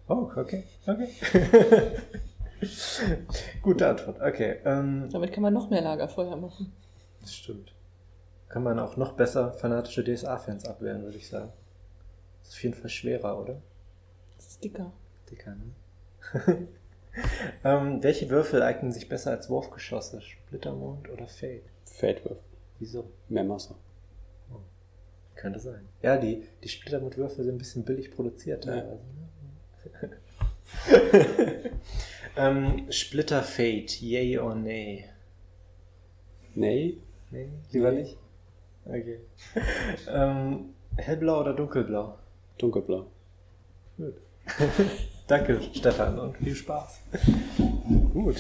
[0.09, 1.09] Oh, okay, okay.
[3.63, 4.21] Gute Antwort.
[4.21, 4.59] Okay.
[4.65, 6.73] Ähm, Damit kann man noch mehr Lagerfeuer machen.
[7.21, 7.73] das stimmt.
[8.49, 11.53] Kann man auch noch besser fanatische DSA-Fans abwehren, würde ich sagen.
[12.43, 13.63] ist auf jeden Fall schwerer, oder?
[14.37, 14.93] Das ist dicker.
[15.31, 16.69] Dicker, ne?
[17.65, 20.21] ähm, welche Würfel eignen sich besser als Wurfgeschosse?
[20.21, 21.63] Splittermond oder Fade?
[21.85, 22.45] Feldwürfel.
[22.79, 23.11] Wieso?
[23.29, 23.75] Mehr Masse.
[25.35, 25.89] Könnte sein.
[26.03, 28.73] Ja, die, die Splittermond-Würfel sind ein bisschen billig produziert Ja.
[28.73, 29.01] teilweise.
[30.03, 30.11] Ne?
[32.37, 35.09] ähm, Splitter Fade, yay or nay?
[36.55, 36.99] Nee.
[37.31, 38.01] Nee, lieber Nee.
[38.03, 38.19] nicht?
[38.85, 39.21] Okay.
[40.09, 42.19] ähm, hellblau oder dunkelblau?
[42.59, 43.07] Dunkelblau.
[45.31, 47.03] Danke, Stefan, und viel Spaß.
[48.13, 48.35] Gut.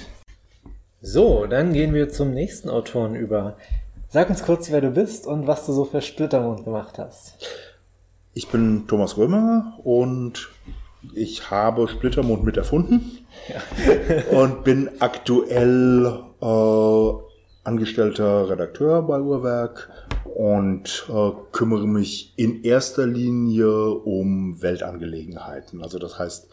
[1.00, 3.56] So, dann gehen wir zum nächsten Autoren über.
[4.08, 7.46] Sag uns kurz, wer du bist und was du so für Splittermond gemacht hast.
[8.34, 10.48] Ich bin Thomas Römer und
[11.14, 13.18] ich habe Splittermond mit erfunden
[14.32, 17.12] und bin aktuell äh,
[17.62, 19.90] angestellter Redakteur bei Uhrwerk
[20.24, 25.84] und äh, kümmere mich in erster Linie um Weltangelegenheiten.
[25.84, 26.48] Also das heißt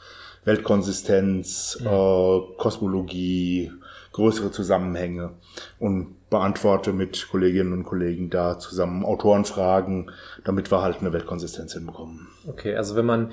[0.47, 3.71] Weltkonsistenz, äh, Kosmologie,
[4.13, 5.31] größere Zusammenhänge
[5.77, 10.09] und beantworte mit Kolleginnen und Kollegen da zusammen Autorenfragen,
[10.43, 12.27] damit wir halt eine Weltkonsistenz hinbekommen.
[12.47, 13.31] Okay, also wenn man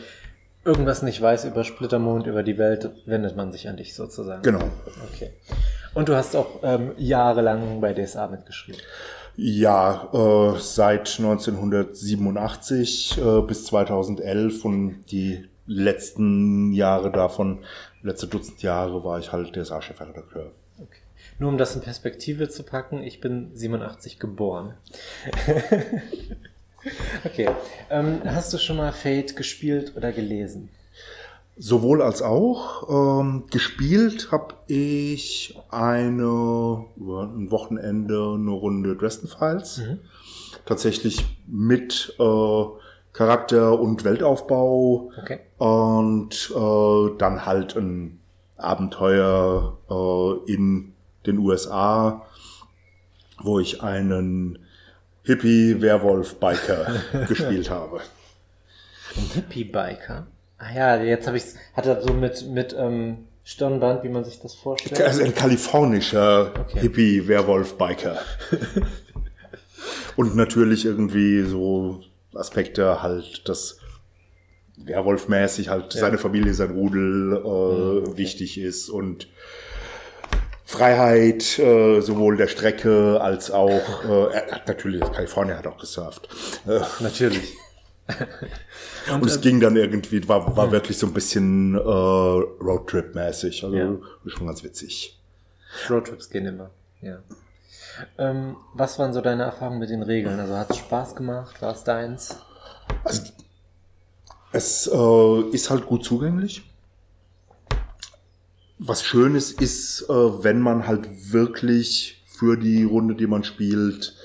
[0.64, 4.42] irgendwas nicht weiß über Splittermond, über die Welt, wendet man sich an dich sozusagen.
[4.42, 4.64] Genau.
[5.12, 5.30] Okay.
[5.94, 8.80] Und du hast auch ähm, jahrelang bei DSA mitgeschrieben.
[9.36, 17.60] Ja, äh, seit 1987 äh, bis 2011 und die letzten Jahre davon,
[18.02, 20.52] letzte Dutzend Jahre war ich halt DSA-Chefredakteur.
[20.78, 21.00] Okay.
[21.38, 24.74] Nur um das in Perspektive zu packen, ich bin 87 geboren.
[27.24, 27.50] okay.
[27.90, 30.68] Ähm, hast du schon mal Fate gespielt oder gelesen?
[31.56, 33.20] Sowohl als auch.
[33.20, 39.80] Ähm, gespielt habe ich eine, ein Wochenende eine Runde Dresden Files.
[40.66, 42.64] Tatsächlich mit äh,
[43.14, 45.10] Charakter und Weltaufbau.
[45.22, 45.38] Okay.
[45.56, 48.20] Und äh, dann halt ein
[48.58, 50.92] Abenteuer äh, in
[51.24, 52.26] den USA,
[53.42, 54.58] wo ich einen
[55.22, 56.86] Hippie-Werwolf-Biker
[57.28, 58.00] gespielt habe.
[59.16, 60.26] Ein Hippie-Biker?
[60.58, 64.40] Ah ja, jetzt habe ich hat er so mit, mit ähm, Stirnband, wie man sich
[64.40, 65.00] das vorstellt.
[65.00, 66.80] Also ein kalifornischer Okay.
[66.80, 68.18] Hippie-Werwolf-Biker.
[70.16, 72.00] Und natürlich irgendwie so
[72.36, 73.78] Aspekte halt, dass
[74.76, 79.28] Werwolf-mäßig halt seine Familie, sein Rudel äh, wichtig ist und
[80.64, 86.28] Freiheit, äh, sowohl der Strecke als auch, äh, er hat natürlich, Kalifornien hat auch gesurft.
[86.66, 87.54] Äh, Natürlich.
[89.12, 93.64] und, es ging dann irgendwie, war, war wirklich so ein bisschen äh, Roadtrip-mäßig.
[93.64, 93.96] Also Ja.
[94.26, 95.18] schon ganz witzig.
[95.88, 96.70] Roadtrips gehen immer.
[97.00, 97.20] Ja.
[98.18, 100.38] Ähm, was waren so deine Erfahrungen mit den Regeln?
[100.40, 101.60] Also hat es Spaß gemacht?
[101.62, 102.38] War es deins?
[104.52, 106.62] Es äh, ist halt gut zugänglich.
[108.78, 114.16] Was schön ist, ist, äh, wenn man halt wirklich für die Runde, die man spielt,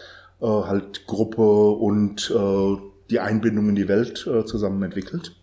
[0.42, 2.78] äh, halt Gruppe und äh,
[3.10, 5.36] die Einbindung in die Welt äh, zusammen entwickelt.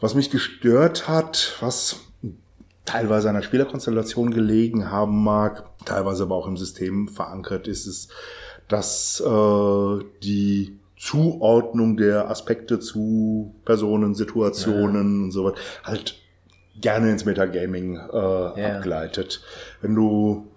[0.00, 2.00] Was mich gestört hat, was
[2.90, 8.10] teilweise an der Spielerkonstellation gelegen haben mag, teilweise aber auch im System verankert ist, ist,
[8.68, 16.16] dass äh, die Zuordnung der Aspekte zu Personen, Situationen und so weiter halt
[16.80, 19.42] gerne ins Metagaming äh, abgleitet.
[19.82, 20.48] Wenn du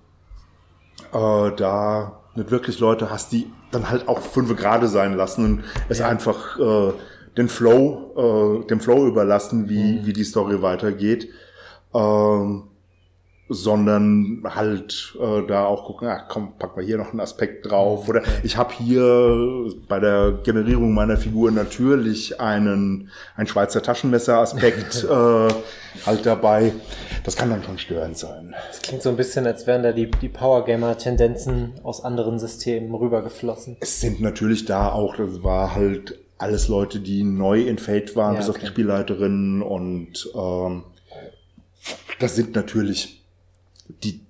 [1.12, 5.63] äh, da nicht wirklich Leute hast, die dann halt auch fünf Grade sein lassen und
[5.88, 6.93] es einfach äh,
[7.38, 11.30] den Flow, äh, dem Flow überlassen, wie, wie die Story weitergeht.
[11.93, 12.63] Ähm,
[13.49, 18.08] sondern halt äh, da auch gucken, ach komm, pack mal hier noch einen Aspekt drauf.
[18.08, 25.47] Oder ich habe hier bei der Generierung meiner Figur natürlich einen ein Schweizer Taschenmesser-Aspekt äh,
[26.06, 26.71] halt dabei.
[27.25, 28.56] Das kann dann schon störend sein.
[28.69, 33.77] Das klingt so ein bisschen, als wären da die, die Powergamer-Tendenzen aus anderen Systemen rübergeflossen.
[33.82, 38.34] Es sind natürlich da auch, das war halt alles Leute, die neu in Fate waren,
[38.34, 38.65] Ja, bis auf okay.
[38.65, 40.84] die Spielleiterin und ähm,
[42.19, 43.24] das sind natürlich
[43.88, 44.22] die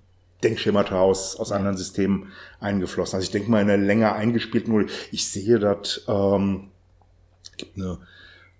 [0.43, 3.15] Denkschemata aus, aus anderen Systemen eingeflossen.
[3.15, 6.71] Also ich denke mal in einer länger eingespielten Runde, ich sehe das, ähm,
[7.57, 7.99] gibt eine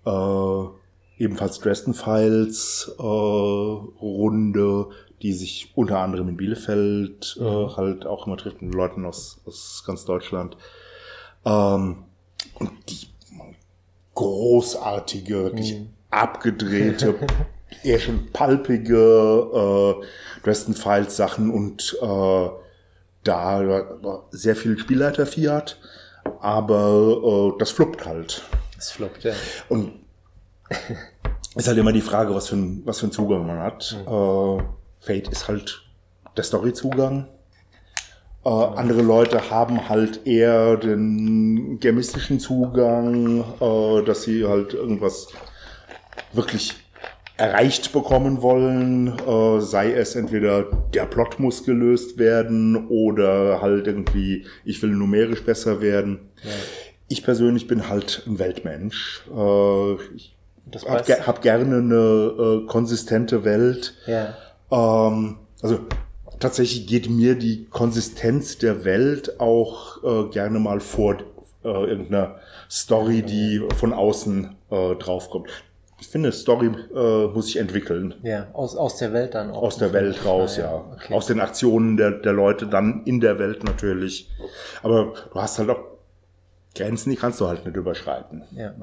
[0.06, 4.88] äh, ebenfalls Dresden Files äh, Runde,
[5.22, 9.84] die sich unter anderem in Bielefeld äh, halt auch immer trifft mit Leuten aus, aus
[9.86, 10.56] ganz Deutschland.
[11.44, 12.04] Ähm,
[12.54, 13.08] und die
[14.14, 15.80] großartige, wirklich
[16.10, 17.16] abgedrehte
[17.84, 20.04] eher schon palpige äh,
[20.44, 22.48] Dresden Files Sachen und äh,
[23.24, 23.98] da
[24.30, 25.78] sehr viel Spielleiter Fiat,
[26.40, 28.42] aber äh, das fluppt halt.
[28.76, 29.32] Das floppt, ja.
[29.68, 29.92] Und
[31.54, 33.96] ist halt immer die Frage, was für ein, was für ein Zugang man hat.
[34.06, 34.62] Äh,
[35.00, 35.82] Fate ist halt
[36.36, 37.28] der Story-Zugang.
[38.44, 45.28] Äh, andere Leute haben halt eher den gemistischen Zugang, äh, dass sie halt irgendwas
[46.32, 46.83] wirklich
[47.36, 50.64] erreicht bekommen wollen, äh, sei es entweder
[50.94, 56.30] der Plot muss gelöst werden oder halt irgendwie, ich will numerisch besser werden.
[57.08, 59.24] Ich persönlich bin halt ein Weltmensch.
[59.34, 60.34] Äh, ich
[60.86, 63.94] hab, ge hab gerne eine äh, konsistente Welt.
[64.06, 64.36] Ja.
[64.70, 65.80] Ähm, also
[66.38, 71.16] tatsächlich geht mir die Konsistenz der Welt auch äh, gerne mal vor
[71.64, 72.36] äh, irgendeiner
[72.70, 75.48] Story, die von außen äh, draufkommt.
[76.04, 78.14] Ich finde, Story äh, muss sich entwickeln.
[78.22, 79.62] Ja, aus, aus der Welt dann auch.
[79.62, 80.84] Aus der Welt raus, Ah, ja.
[80.92, 81.14] Okay.
[81.14, 84.30] Aus den Aktionen der, der Leute dann in der Welt natürlich.
[84.82, 85.82] Aber du hast halt auch
[86.74, 88.42] Grenzen, die kannst du halt nicht überschreiten.
[88.54, 88.74] Ja.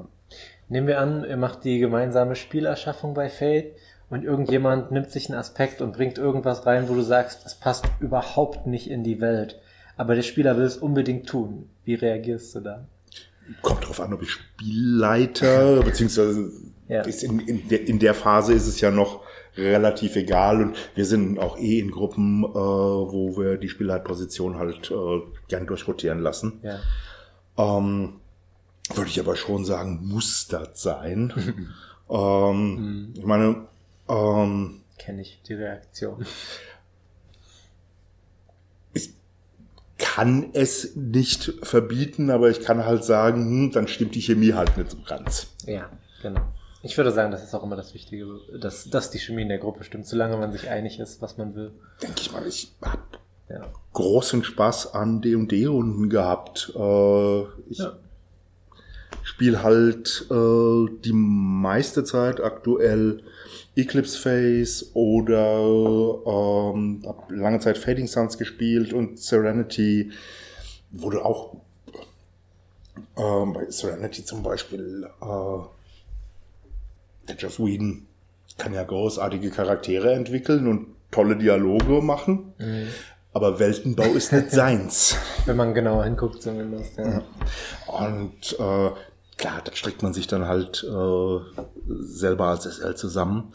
[0.68, 3.76] Nehmen wir an, ihr macht die gemeinsame Spielerschaffung bei Fate
[4.10, 7.86] und irgendjemand nimmt sich einen Aspekt und bringt irgendwas rein, wo du sagst, das passt
[8.00, 9.62] überhaupt nicht in die Welt.
[9.96, 11.70] Aber der Spieler will es unbedingt tun.
[11.86, 12.88] Wie reagierst du da?
[13.62, 16.50] Kommt drauf an, ob ich Spielleiter, beziehungsweise
[16.92, 17.04] Ja.
[17.04, 19.22] ist in, in, der, in der Phase ist es ja noch
[19.56, 24.92] relativ egal und wir sind auch eh in Gruppen, äh, wo wir die Spielleitposition halt
[24.92, 26.60] äh, gern durchrotieren lassen.
[26.64, 26.80] Ja.
[27.58, 28.20] Ähm,
[28.94, 31.32] würde ich aber schon sagen, muss das sein.
[32.10, 33.68] ähm, Ich meine,
[34.10, 36.26] ähm, Kenne ich die Reaktion.
[38.94, 39.14] ich
[39.98, 44.76] kann es nicht verbieten, aber ich kann halt sagen, hm, dann stimmt die Chemie halt
[44.78, 45.48] nicht so ganz.
[45.66, 45.90] Ja,
[46.22, 46.42] genau.
[46.84, 48.26] Ich würde sagen, das ist auch immer das Wichtige,
[48.60, 51.54] dass, dass die Chemie in der Gruppe stimmt, solange man sich einig ist, was man
[51.56, 51.72] will.
[52.02, 53.00] Denke ich mal, ich hab
[53.50, 53.70] Ja.
[53.94, 56.72] großen Spaß an D&D-Runden gehabt.
[56.76, 57.94] Äh, ich Ja.
[59.24, 63.22] spiele halt äh, die meiste Zeit aktuell
[63.76, 70.12] Eclipse Phase oder ähm, hab lange Zeit Fading Suns gespielt und Serenity
[70.92, 71.56] wurde auch
[73.18, 75.60] ähm, bei Serenity zum Beispiel äh,
[77.36, 78.08] Joss Whedon
[78.58, 82.54] kann ja großartige Charaktere entwickeln und tolle Dialoge machen.
[83.34, 85.16] Aber Weltenbau ist nicht seins.
[85.46, 86.98] Wenn man genauer hinguckt zumindest.
[86.98, 87.24] Ja.
[87.88, 88.92] Und äh,
[89.38, 91.40] klar, da strickt man sich dann halt äh,
[91.88, 93.52] selber als SL zusammen.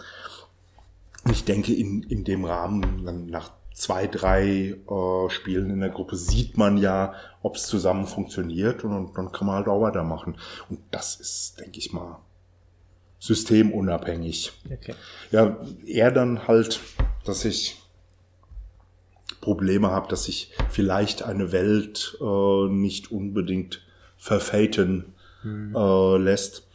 [1.24, 6.16] Und ich denke, in, in dem Rahmen, nach zwei, drei äh, Spielen in der Gruppe
[6.16, 10.38] sieht man ja, ob es zusammen funktioniert und, und dann kann man halt auch weitermachen.
[10.70, 12.18] Und das ist, denke ich mal,
[13.26, 14.52] systemunabhängig.
[14.70, 14.94] Okay.
[15.30, 16.80] Ja, eher dann halt,
[17.24, 17.76] dass ich
[19.40, 23.82] Probleme habe, dass sich vielleicht eine Welt äh, nicht unbedingt
[24.16, 25.14] verfaten
[25.44, 26.66] äh, lässt.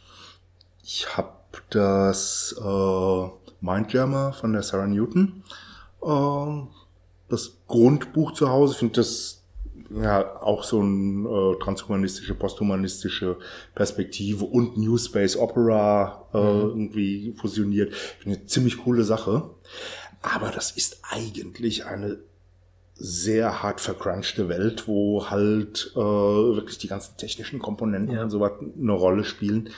[0.82, 1.32] Ich habe
[1.70, 3.28] das äh,
[3.60, 5.42] Mindjammer von der Sarah Newton,
[6.02, 6.66] äh,
[7.28, 9.41] das Grundbuch zu Hause, finde das
[10.00, 13.36] ja auch so ein äh, transhumanistische, posthumanistische
[13.74, 17.92] Perspektive und New Space Opera äh, irgendwie fusioniert.
[18.24, 19.50] Eine ziemlich coole Sache.
[20.22, 22.18] Aber das ist eigentlich eine
[22.94, 28.22] sehr hart vercrunchte Welt, wo halt äh, wirklich die ganzen technischen Komponenten Ja.
[28.22, 29.70] und so was eine Rolle spielen.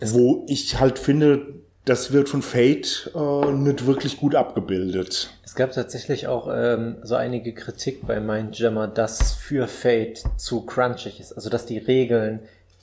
[0.00, 1.54] wo ich halt finde,
[1.84, 5.30] das wird von Fate äh, nicht wirklich gut abgebildet.
[5.44, 11.20] Es gab tatsächlich auch ähm, so einige Kritik bei Mindjammer, dass für Fate zu crunchig
[11.20, 11.32] ist.
[11.32, 12.40] Also dass die Regeln,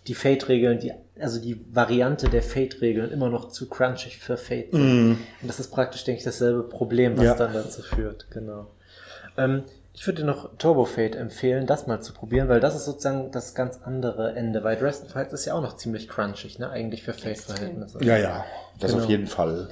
[0.08, 5.12] die Fate-Regeln, die, also die Variante der Fate-Regeln immer noch zu crunchig für Fate sind.
[5.41, 7.36] Und das ist praktisch, denke ich, dasselbe Problem, was Ja.
[7.36, 8.28] dann dazu führt.
[8.32, 8.68] Genau.
[9.38, 9.64] Ähm,
[9.94, 13.32] ich würde dir noch Turbo Fate empfehlen, das mal zu probieren, weil das ist sozusagen
[13.32, 17.04] das ganz andere Ende, weil Dresden Fights ist ja auch noch ziemlich crunchig, ne, eigentlich
[17.04, 18.00] für Fate-Verhältnisse.
[18.04, 18.46] Ja, ja,
[18.80, 19.04] das Genau.
[19.04, 19.70] auf jeden Fall.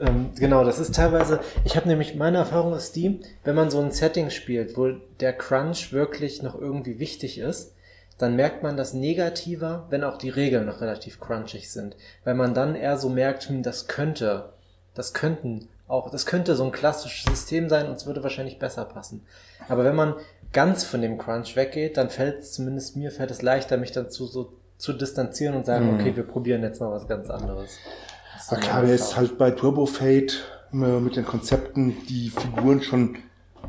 [0.00, 3.80] Ähm, genau, das ist teilweise, ich habe nämlich, meine Erfahrung ist die, wenn man so
[3.80, 7.74] ein Setting spielt, wo der Crunch wirklich noch irgendwie wichtig ist,
[8.18, 11.96] dann merkt man das negativer, wenn auch die Regeln noch relativ crunchig sind.
[12.24, 14.50] Weil man dann eher so merkt, hm, das könnte,
[14.94, 18.84] das könnten auch, das könnte so ein klassisches System sein und es würde wahrscheinlich besser
[18.84, 19.26] passen.
[19.68, 20.14] Aber wenn man
[20.52, 24.26] ganz von dem Crunch weggeht, dann fällt es, zumindest mir fällt es leichter, mich dazu
[24.26, 27.78] so zu distanzieren und sagen, okay, wir probieren jetzt mal was ganz anderes.
[28.48, 33.18] So klar, mir ist halt bei Turbo Fate mit den Konzepten die Figuren schon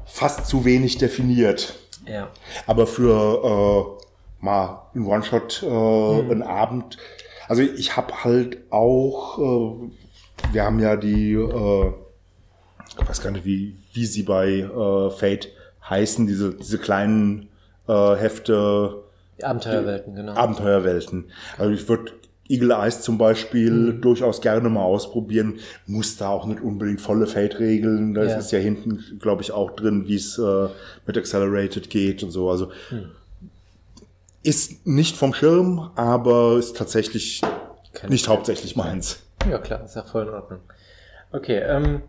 [0.06, 1.76] fast zu wenig definiert.
[2.06, 2.30] Ja.
[2.68, 6.98] Aber für äh, mal ein One-Shot, äh, einen Abend.
[7.48, 11.94] Also ich habe halt auch, äh, wir haben ja die, äh,
[13.02, 15.50] ich weiß gar nicht, wie, wie sie bei äh, Fate
[15.90, 17.50] heißen, diese, diese kleinen
[17.88, 19.04] äh, Hefte,
[19.42, 20.34] Abenteuerwelten, genau.
[20.34, 21.32] Abenteuerwelten.
[21.58, 22.12] Also ich würde
[22.48, 24.02] Eagle Eyes zum Beispiel Mhm.
[24.02, 25.60] durchaus gerne mal ausprobieren.
[25.88, 28.14] Muss da auch nicht unbedingt volle Fate-Regeln.
[28.14, 28.38] Da Ja.
[28.38, 30.68] ist ja hinten, glaube ich, auch drin, wie es äh,
[31.08, 32.50] mit Accelerated geht und so.
[32.52, 33.10] Also Hm.
[34.44, 37.42] ist nicht vom Schirm, aber ist tatsächlich
[37.94, 39.24] Keine nicht hauptsächlich meins.
[39.50, 40.60] Ja, klar, ist ja voll in Ordnung.
[41.32, 42.04] Okay, ähm.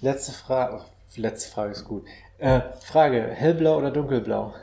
[0.00, 0.80] Letzte Frage.
[1.16, 2.04] Letzte Frage ist gut.
[2.38, 4.54] Äh, Frage: Hellblau oder dunkelblau?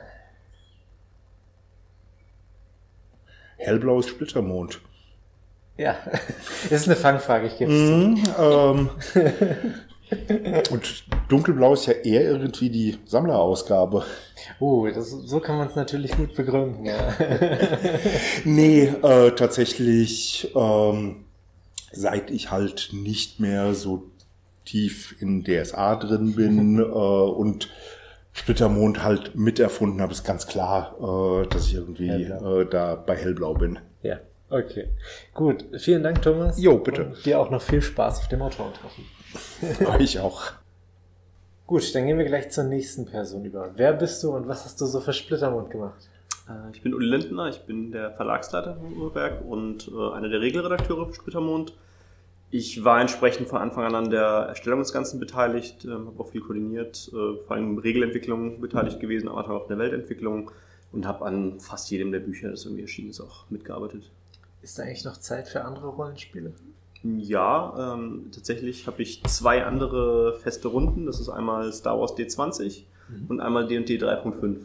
[3.57, 4.79] Hellblaues Splittermond.
[5.77, 5.97] Ja,
[6.69, 8.89] das ist eine Fangfrage, ich gebe es Mhm, ähm,
[10.71, 14.05] und dunkelblau ist ja eher irgendwie die Sammlerausgabe.
[14.59, 17.13] Oh, das, so kann man es natürlich gut begründen, ja.
[18.45, 21.25] Nee, äh, tatsächlich, ähm,
[21.91, 24.03] seit ich halt nicht mehr so
[24.65, 27.69] tief in DSA drin bin äh, und
[28.33, 32.59] Splittermond halt miterfunden habe, ist ganz klar, äh, dass ich irgendwie Hellblau.
[32.61, 33.79] äh, da bei Hellblau bin.
[34.03, 34.89] ja, okay.
[35.33, 36.59] Gut, vielen Dank, Thomas.
[36.61, 37.05] Jo, bitte.
[37.05, 39.05] Und dir auch noch viel Spaß auf dem Autorentreffen.
[39.99, 40.43] ich auch.
[41.67, 43.71] Gut, dann gehen wir gleich zur nächsten Person über.
[43.75, 46.09] Wer bist du und was hast du so für Splittermond gemacht?
[46.47, 50.41] Äh, Ich bin Uli Lindner, ich bin der Verlagsleiter vom Uhrwerk und äh, einer der
[50.41, 51.73] Regelredakteure für Splittermond.
[52.57, 56.29] Ich war entsprechend von Anfang an an der Erstellung des Ganzen beteiligt, ähm, habe auch
[56.29, 60.51] viel koordiniert, äh, vor allem Regelentwicklung beteiligt gewesen, aber auch in der Weltentwicklung
[60.93, 64.09] und habe an fast jedem der Bücher, das irgendwie erschienen ist, auch mitgearbeitet.
[64.61, 66.53] Ist da eigentlich noch Zeit für andere Rollenspiele?
[67.03, 71.07] Ja, ähm, tatsächlich habe ich zwei andere feste Runden.
[71.07, 72.83] Das ist einmal Star Wars D20
[73.27, 74.59] und einmal D&D 3.5.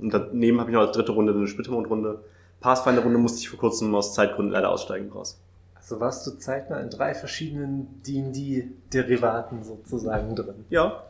[0.00, 2.24] Und daneben habe ich noch als dritte Runde eine Splittermond-Runde.
[2.58, 5.38] Pathfinder-Runde musste ich vor kurzem aus Zeitgründen leider aussteigen raus.
[5.86, 10.64] Also warst du zeitnah in drei verschiedenen D&D-Derivaten sozusagen drin?
[10.68, 11.04] Ja,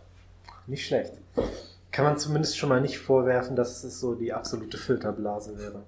[0.67, 1.15] Nicht schlecht.
[1.91, 5.83] Kann man zumindest schon mal nicht vorwerfen, dass es so die absolute Filterblase wäre.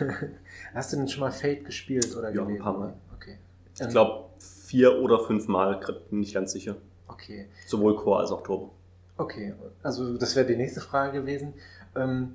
[0.74, 2.64] Hast du denn schon mal Fate gespielt oder Ja, ein gelesen?
[2.64, 2.94] paar Mal.
[3.14, 3.38] Okay.
[3.80, 5.78] ich glaube vier oder fünf Mal,
[6.10, 6.74] bin nicht ganz sicher.
[7.06, 7.46] Okay.
[7.68, 8.72] Sowohl Core als auch Turbo.
[9.16, 9.54] Okay.
[9.84, 11.54] Also das wäre die nächste Frage gewesen.
[11.94, 12.34] Ähm,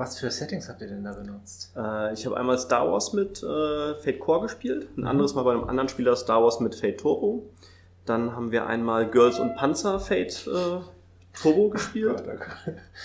[0.00, 1.72] was für Settings habt ihr denn da benutzt?
[1.76, 5.06] Äh, ich habe einmal Star Wars mit äh, Fate Core gespielt, ein Mhm.
[5.06, 7.44] anderes Mal bei einem anderen Spieler Star Wars mit Fate Turbo.
[8.06, 10.80] Dann haben wir einmal Girls und Panzer Fate äh,
[11.40, 12.22] Turbo gespielt.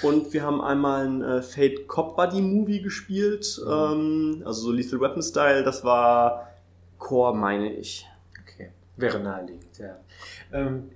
[0.02, 5.00] Und wir haben einmal ein äh, Fate Cop Buddy Movie gespielt, ähm, also so Lethal
[5.00, 5.64] Weapon Style.
[5.64, 6.50] Das war
[6.98, 8.08] Core, meine ich.
[8.42, 8.72] Okay.
[8.98, 9.98] Wäre naheliegend, ja.
[10.54, 10.90] Ähm,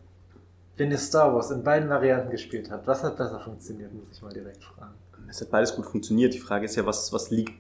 [0.78, 4.22] wenn ihr Star Wars in beiden Varianten gespielt habt, was hat besser funktioniert, muss ich
[4.22, 4.94] mal direkt fragen.
[5.30, 6.34] Es hat beides gut funktioniert.
[6.34, 7.52] Die Frage ist ja, was, was liegt.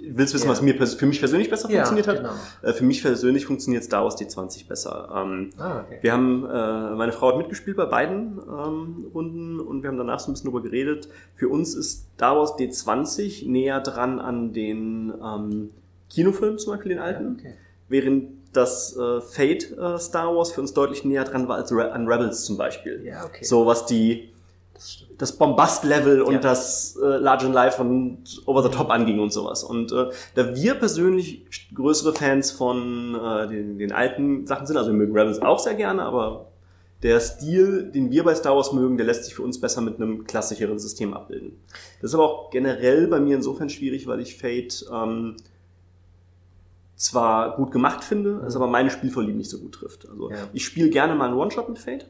[0.00, 0.52] Willst du wissen, Ja.
[0.52, 2.16] was mir für mich persönlich besser Ja, funktioniert hat?
[2.18, 2.30] genau.
[2.62, 5.08] Äh, für mich persönlich funktioniert Star Wars D20 besser.
[5.12, 5.98] Ähm, Ah, okay.
[6.02, 10.20] Wir haben, äh, meine Frau hat mitgespielt bei beiden ähm, Runden und wir haben danach
[10.20, 11.08] so ein bisschen drüber geredet.
[11.34, 15.70] Für uns ist Star Wars D20 näher dran an den ähm,
[16.08, 17.54] Kinofilm, zum Beispiel den alten, okay.
[17.88, 21.92] während das äh, Fate äh, Star Wars für uns deutlich näher dran war als Re
[21.92, 23.04] an Rebels zum Beispiel.
[23.04, 23.44] Ja, okay.
[23.44, 24.30] So was die
[25.18, 26.38] Das Bombast-Level und Ja.
[26.40, 29.64] das äh, Large and Life und Over the Top anging und sowas.
[29.64, 30.06] Und äh,
[30.36, 31.44] da wir persönlich
[31.74, 35.74] größere Fans von äh, den, den alten Sachen sind, also wir mögen Rebels auch sehr
[35.74, 36.46] gerne, aber
[37.02, 39.96] der Stil, den wir bei Star Wars mögen, der lässt sich für uns besser mit
[40.00, 41.52] einem klassischeren System abbilden.
[42.00, 45.36] Das ist aber auch generell bei mir insofern schwierig, weil ich Fate ähm,
[46.96, 50.08] zwar gut gemacht finde, es aber meine Spielvorlieben nicht so gut trifft.
[50.08, 50.36] Also Ja.
[50.52, 52.06] ich spiele gerne mal einen One-Shot mit Fate.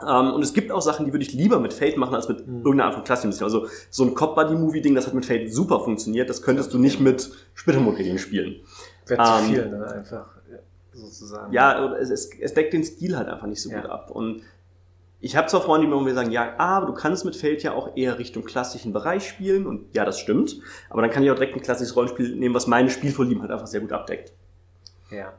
[0.00, 2.46] Ähm, und es gibt auch Sachen, die würde ich lieber mit Fate machen, als mit
[2.46, 2.56] Mhm.
[2.58, 3.44] irgendeiner Art von klassischen System.
[3.46, 7.30] Also so ein Cop-Buddy-Movie-Ding, das hat mit Fate super funktioniert, das könntest du nicht mit
[7.54, 8.56] Splittermode-Regeln spielen.
[9.06, 9.86] Wäre zu Ähm, viel, ne?
[9.86, 10.58] Einfach ja,
[10.92, 11.52] sozusagen.
[11.52, 13.80] Ja, es, es, es deckt den Stil halt einfach nicht so Ja.
[13.82, 14.10] gut ab.
[14.10, 14.42] Und
[15.20, 17.96] ich habe zwar Freunde, die mir sagen, ja, aber du kannst mit Fate ja auch
[17.96, 19.66] eher Richtung klassischen Bereich spielen.
[19.66, 20.58] Und ja, das stimmt.
[20.90, 23.66] Aber dann kann ich auch direkt ein klassisches Rollenspiel nehmen, was meine Spielvorlieben halt einfach
[23.68, 24.32] sehr gut abdeckt.
[25.10, 25.32] Ja.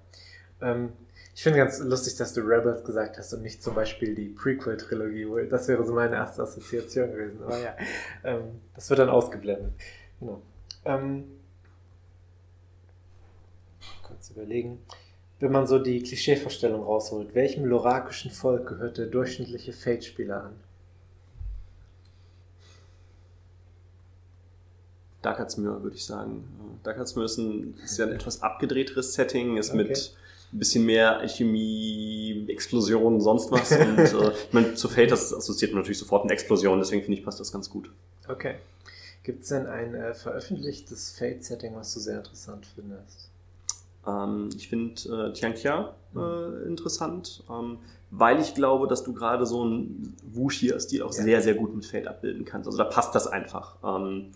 [0.61, 0.93] Ähm,
[1.36, 5.27] ich finde ganz lustig, dass du Rebels gesagt hast und nicht zum Beispiel die Prequel-Trilogie.
[5.27, 7.43] wo- Das wäre so meine erste Assoziation gewesen.
[7.43, 7.75] Aber ja,
[8.23, 9.73] ähm, das wird dann ausgeblendet.
[10.21, 10.41] Genau.
[10.86, 11.25] Ähm,
[14.01, 14.79] kurz überlegen.
[15.41, 20.53] Wenn man so die Klischeevorstellung rausholt, welchem lorakischen Volk gehört der durchschnittliche Fate-Spieler an?
[25.21, 26.79] Dakatsmir, würde ich sagen.
[26.83, 29.77] Dakatsmir ist, ein, ist ja ein etwas abgedrehteres Setting, ist Okay.
[29.83, 30.15] mit
[30.55, 33.71] ein bisschen mehr Alchemie, Explosionen, sonst was.
[33.73, 37.19] Und äh, ich meine, zu Fate, das assoziiert man natürlich sofort mit Explosionen, deswegen finde
[37.19, 37.91] ich, passt das ganz gut.
[38.27, 38.55] Okay.
[39.23, 43.29] Gibt es denn ein äh, veröffentlichtes Fate-Setting, was du sehr interessant findest?
[44.07, 47.79] Ähm, ich finde äh, Tianxia äh, interessant, ähm,
[48.11, 51.23] weil ich glaube, dass du gerade so einen Wuxia-Stil auch Ja.
[51.23, 52.67] sehr, sehr gut mit Fade abbilden kannst.
[52.67, 53.75] Also da passt das einfach.
[53.83, 54.31] Ähm,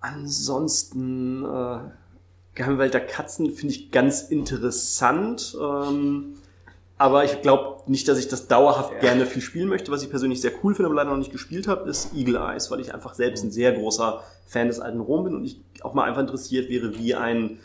[0.00, 1.44] ansonsten
[2.58, 5.56] äh, Geheime Welt der Katzen finde ich ganz interessant.
[5.60, 6.34] Ähm,
[6.96, 8.98] aber ich glaube nicht, dass ich das dauerhaft Ja.
[9.00, 9.92] gerne viel spielen möchte.
[9.92, 12.70] Was ich persönlich sehr cool finde, aber leider noch nicht gespielt habe, ist Eagle Eyes,
[12.70, 15.94] weil ich einfach selbst ein sehr großer Fan des alten Rom bin und ich auch
[15.94, 17.60] mal einfach interessiert wäre, wie ein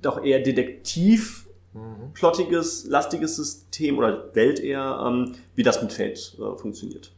[0.00, 1.42] doch eher detektiv
[1.74, 2.14] Mhm.
[2.14, 7.12] plottiges, lastiges System oder Welt eher, ähm, wie das mit Fate äh, funktioniert.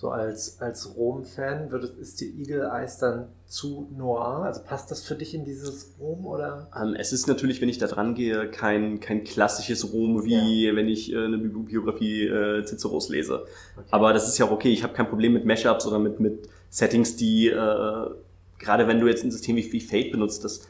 [0.00, 1.68] So als, als Rom-Fan,
[2.00, 4.44] ist dir Eagle Eyes dann zu noir?
[4.44, 6.70] Also passt das für dich in dieses Rom oder?
[6.74, 10.88] Ähm, es ist natürlich, wenn ich da dran gehe, kein, kein klassisches Rom, wie wenn
[10.88, 13.44] ich äh, eine Bi- Biografie äh, Ciceros lese.
[13.76, 13.88] Okay.
[13.90, 14.72] Aber das ist ja auch okay.
[14.72, 18.06] Ich habe kein Problem mit Mashups oder mit, mit Settings, die, äh,
[18.58, 20.62] gerade wenn du jetzt ein System wie, wie Fate benutzt, das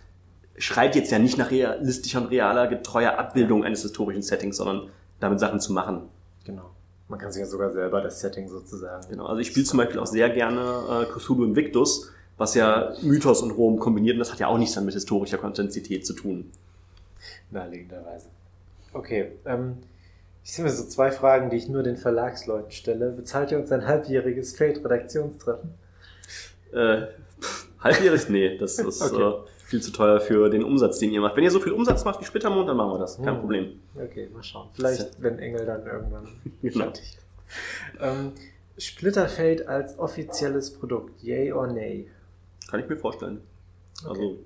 [0.57, 4.89] schreit jetzt ja nicht nach realistischer und realer, getreuer Abbildung eines historischen Settings, sondern
[5.21, 6.09] damit Sachen zu machen.
[6.45, 6.73] Genau.
[7.11, 9.05] Man kann sich ja sogar selber das Setting sozusagen.
[9.11, 9.27] Genau.
[9.27, 13.51] Also ich spiele zum Beispiel auch sehr gerne äh, Cthulhu Invictus, was ja Mythos und
[13.51, 16.53] Rom kombiniert und das hat ja auch nichts dann mit historischer Kontentizität zu tun.
[17.51, 18.29] Naheliegenderweise.
[18.93, 19.79] Okay, ähm,
[20.45, 23.11] ich sehe mir so zwei Fragen, die ich nur den Verlagsleuten stelle.
[23.11, 25.71] Bezahlt ihr uns ein halbjähriges Fate-Redaktionstreffen?
[26.73, 27.03] Äh,
[27.81, 28.29] halbjährig?
[28.29, 29.21] Nee, das ist Okay.
[29.21, 29.35] äh,
[29.71, 31.37] viel zu teuer für den Umsatz, den ihr macht.
[31.37, 33.17] Wenn ihr so viel Umsatz macht wie Splittermond, dann machen wir das.
[33.17, 33.41] Kein Hm.
[33.41, 33.81] Problem.
[33.95, 34.69] Okay, mal schauen.
[34.73, 36.29] Vielleicht, wenn Engel dann irgendwann
[36.63, 36.85] Genau.
[36.87, 37.19] fertig ist.
[38.01, 38.33] Ähm,
[38.77, 42.09] Splitterfade als offizielles Produkt, yay or nay?
[42.69, 43.41] Kann ich mir vorstellen.
[44.09, 44.39] Also,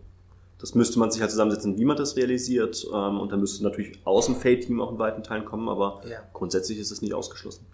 [0.59, 2.87] das müsste man sich halt zusammensetzen, wie man das realisiert.
[2.93, 6.19] Ähm, und dann müsste natürlich aus dem Fate-Team auch in weiten Teilen kommen, aber Ja.
[6.33, 7.65] grundsätzlich ist es nicht ausgeschlossen.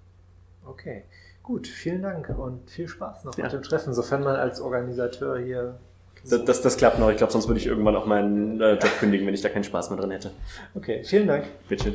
[0.66, 1.02] Okay,
[1.42, 3.44] gut, vielen Dank und viel Spaß noch Ja.
[3.44, 5.78] mit dem Treffen, sofern man als Organisateur hier.
[6.28, 7.10] Das, das, das klappt noch.
[7.10, 9.64] Ich glaube, sonst würde ich irgendwann auch meinen äh, Job kündigen, wenn ich da keinen
[9.64, 10.30] Spaß mehr drin hätte.
[10.74, 11.46] Okay, vielen Dank.
[11.68, 11.94] Bitte.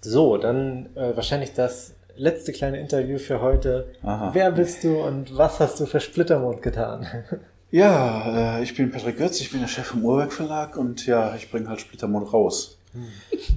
[0.00, 3.92] So, dann äh, wahrscheinlich das letzte kleine Interview für heute.
[4.02, 4.30] Aha.
[4.32, 7.06] Wer bist du und was hast du für Splittermond getan?
[7.70, 11.34] Ja, äh, ich bin Patrick Götz, ich bin der Chef vom Uhrwerk Verlag und ja,
[11.36, 12.78] ich bringe halt Splittermond raus.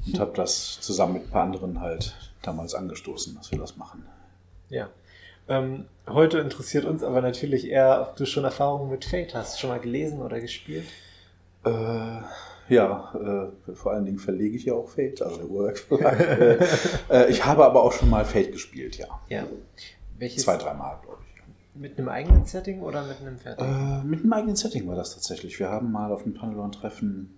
[0.05, 4.05] Und habe das zusammen mit ein paar anderen halt damals angestoßen, dass wir das machen.
[4.69, 4.89] ja.
[5.51, 9.59] Ähm, heute interessiert uns aber natürlich eher, ob du schon Erfahrungen mit Fate hast.
[9.59, 10.85] Schon mal gelesen oder gespielt?
[11.65, 12.21] Äh,
[12.69, 16.61] ja, äh, vor allen Dingen verlege ich ja auch Fate, also der Verlag.
[17.09, 19.07] äh, ich habe aber auch schon mal Fate gespielt, ja.
[19.27, 19.45] Ja.
[20.17, 20.43] Welches?
[20.43, 21.41] Zwei, dreimal, glaube ich.
[21.75, 24.01] Mit einem eigenen Setting oder mit einem fertigen?
[24.01, 25.59] Äh, mit einem eigenen Setting war das tatsächlich.
[25.59, 27.37] Wir haben mal auf einem Panelon-Treffen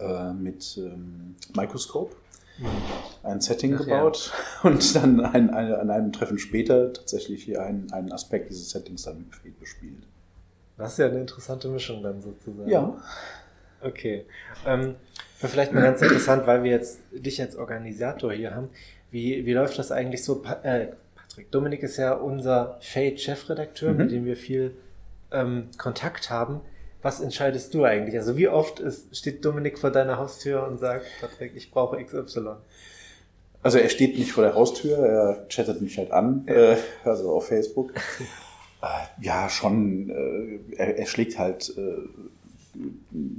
[0.00, 2.16] äh, mit ähm, Microscope
[3.22, 3.98] ein Setting Ach ja.
[3.98, 4.32] gebaut
[4.62, 9.18] und dann ein, ein, an einem Treffen später tatsächlich einen, einen Aspekt dieses Settings dann
[9.44, 10.06] mit bespielt.
[10.76, 12.70] Das ist ja eine interessante Mischung dann sozusagen.
[12.70, 12.96] Ja.
[13.80, 14.26] Okay.
[14.66, 14.94] Ähm,
[15.38, 18.68] vielleicht mal ganz interessant, weil wir jetzt dich als Organisator hier haben.
[19.10, 20.42] Wie, wie läuft das eigentlich so?
[20.42, 23.96] Pa äh, Patrick, Dominik ist ja unser Fate-Chefredakteur, Mhm.
[23.96, 24.76] mit dem wir viel
[25.32, 26.60] ähm, Kontakt haben.
[27.02, 28.16] Was entscheidest du eigentlich?
[28.16, 32.56] Also wie oft ist, steht Dominik vor deiner Haustür und sagt, Patrick, ich brauche XY?
[33.62, 37.48] Also er steht nicht vor der Haustür, er chattet mich halt an, äh, also auf
[37.48, 37.92] Facebook.
[38.82, 42.82] äh, ja, schon, äh, er, er schlägt halt äh,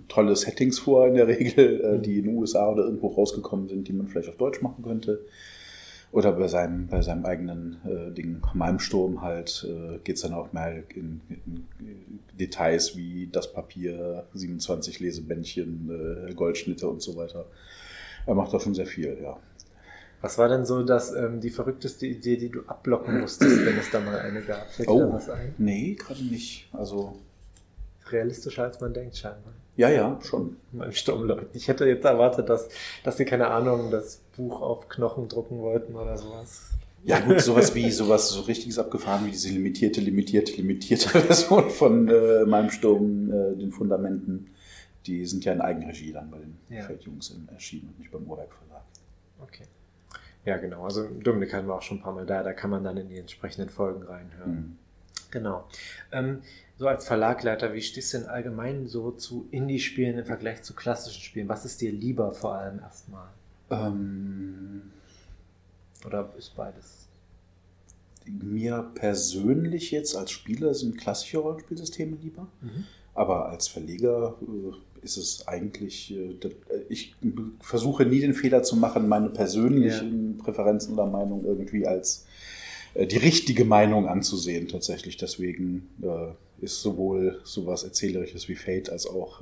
[0.07, 3.87] tolle Settings vor in der Regel, äh, die in den USA oder irgendwo rausgekommen sind,
[3.87, 5.21] die man vielleicht auf Deutsch machen könnte.
[6.11, 10.83] Oder bei seinem, bei seinem eigenen äh, Ding, Malmsturm halt, äh, geht's dann auch mal
[10.95, 11.67] in, in
[12.39, 17.45] Details wie das Papier, 27 Lesebändchen, äh, Goldschnitte und so weiter.
[18.25, 19.37] Er macht da schon sehr viel, ja.
[20.21, 23.89] Was war denn so das, ähm, die verrückteste Idee, die du abblocken musstest, wenn es
[23.91, 24.69] da mal eine gab?
[24.69, 25.53] Fällt dir da was ein?
[25.57, 26.67] nee, gerade nicht.
[26.73, 27.17] Also,
[28.11, 29.53] Realistischer als man denkt, scheinbar.
[29.77, 30.57] ja, ja, schon.
[30.71, 31.47] Beim Sturmleuten.
[31.53, 32.67] Ich hätte jetzt erwartet, dass,
[33.03, 36.71] dass sie, keine Ahnung, das Buch auf Knochen drucken wollten oder sowas.
[37.03, 42.07] Ja, gut, sowas wie, sowas so richtiges abgefahren wie diese limitierte, limitierte, limitierte Version von
[42.07, 44.47] äh, meinem Sturm, äh, den Fundamenten.
[45.05, 46.83] Die sind ja in Eigenregie dann bei den Ja.
[46.83, 48.83] Feldjungs erschienen und nicht beim Uhrwerk Verlag.
[49.41, 49.65] Okay.
[50.45, 50.83] Ja, genau.
[50.83, 52.43] Also Dominik hatten wir auch schon ein paar Mal da.
[52.43, 54.51] Da kann man dann in die entsprechenden Folgen reinhören.
[54.55, 54.77] Mhm.
[55.31, 55.65] Genau.
[56.11, 56.41] Ähm,
[56.77, 61.21] so als Verlagleiter, wie stehst du denn allgemein so zu Indie-Spielen im Vergleich zu klassischen
[61.21, 61.49] Spielen?
[61.49, 63.27] Was ist dir lieber vor allem erstmal?
[63.69, 64.91] Ähm,
[66.05, 67.09] Oder ist beides?
[68.29, 72.47] mir persönlich jetzt als Spieler sind klassische Rollenspielsysteme lieber.
[72.61, 72.85] Mhm.
[73.13, 76.51] Aber als Verleger äh, ist es eigentlich, äh, äh,
[76.89, 77.15] ich
[77.59, 82.25] versuche nie den Fehler zu machen, meine persönlichen Präferenzen oder Meinung irgendwie als
[82.93, 85.17] äh, die richtige Meinung anzusehen tatsächlich.
[85.17, 85.89] Deswegen
[86.61, 89.41] ist sowohl sowas Erzählerisches wie Fate als auch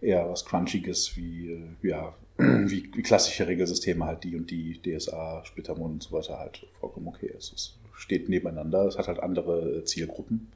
[0.00, 5.92] eher was Crunchiges wie, ja, wie, wie klassische Regelsysteme halt die und die, DSA, Splittermond
[5.94, 7.52] und so weiter halt vollkommen okay ist.
[7.52, 10.50] Es steht nebeneinander, es hat halt andere Zielgruppen.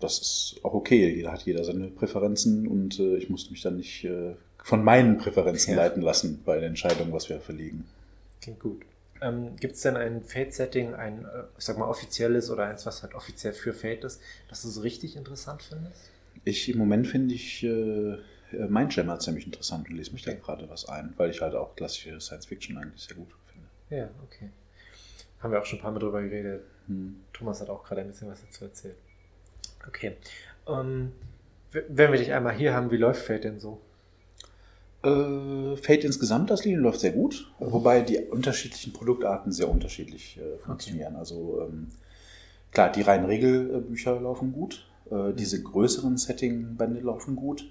[0.00, 3.76] Das ist auch okay, jeder hat jeder seine Präferenzen und äh, ich musste mich dann
[3.76, 5.82] nicht äh, von meinen Präferenzen Ja.
[5.82, 7.84] leiten lassen bei der Entscheidung, was wir verlegen.
[8.40, 8.82] Klingt gut.
[9.20, 13.04] Ähm, Gibt es denn ein Fate-Setting, ein, äh, ich sag mal, offizielles oder eins, was
[13.04, 16.10] halt offiziell für Fate ist, das du so richtig interessant findest?
[16.44, 18.16] Ich im Moment finde ich äh,
[18.54, 20.40] äh, Mindjammer ziemlich interessant und lese mich da Okay.
[20.42, 23.68] gerade was ein, weil ich halt auch klassische Science Fiction eigentlich sehr gut finde.
[23.90, 24.50] Ja, okay.
[25.40, 26.62] Haben wir auch schon ein paar Mal drüber geredet.
[26.86, 27.16] Hm.
[27.32, 28.96] Thomas hat auch gerade ein bisschen was dazu erzählt.
[29.88, 30.16] Okay.
[30.68, 31.12] Ähm,
[31.72, 33.80] w- wenn wir dich einmal hier haben, wie läuft Fate denn so?
[35.02, 40.58] Äh, Fate insgesamt, das Linie läuft sehr gut, wobei die unterschiedlichen Produktarten sehr unterschiedlich äh,
[40.58, 41.16] funktionieren.
[41.16, 41.88] Also ähm,
[42.70, 47.68] klar, die reinen Regelbücher laufen gut, äh, diese größeren Setting-Bände laufen gut.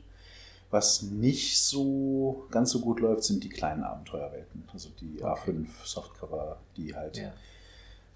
[0.71, 4.63] Was nicht so ganz so gut läuft, sind die kleinen Abenteuerwelten.
[4.73, 7.33] Also die A5 Softcover, die halt Ja.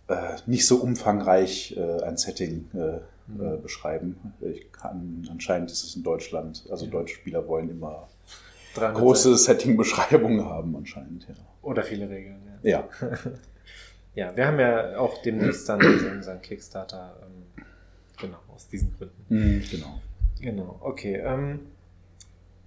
[0.08, 3.42] äh, nicht so umfangreich äh, ein Setting äh, Mhm.
[3.44, 4.34] äh, beschreiben.
[4.42, 6.92] Ich kann, anscheinend ist es in Deutschland, also Ja.
[6.92, 8.08] deutsche Spieler wollen immer
[8.76, 11.28] 300 große Setting-Beschreibungen haben anscheinend.
[11.28, 11.34] Ja.
[11.64, 12.88] Oder viele Regeln, Ja.
[14.14, 17.64] ja, wir haben ja auch demnächst dann unseren Kickstarter, ähm,
[18.22, 19.26] genau, aus diesen Gründen.
[19.30, 20.00] Mhm, genau.
[20.40, 21.16] Genau, okay.
[21.16, 21.62] Ähm,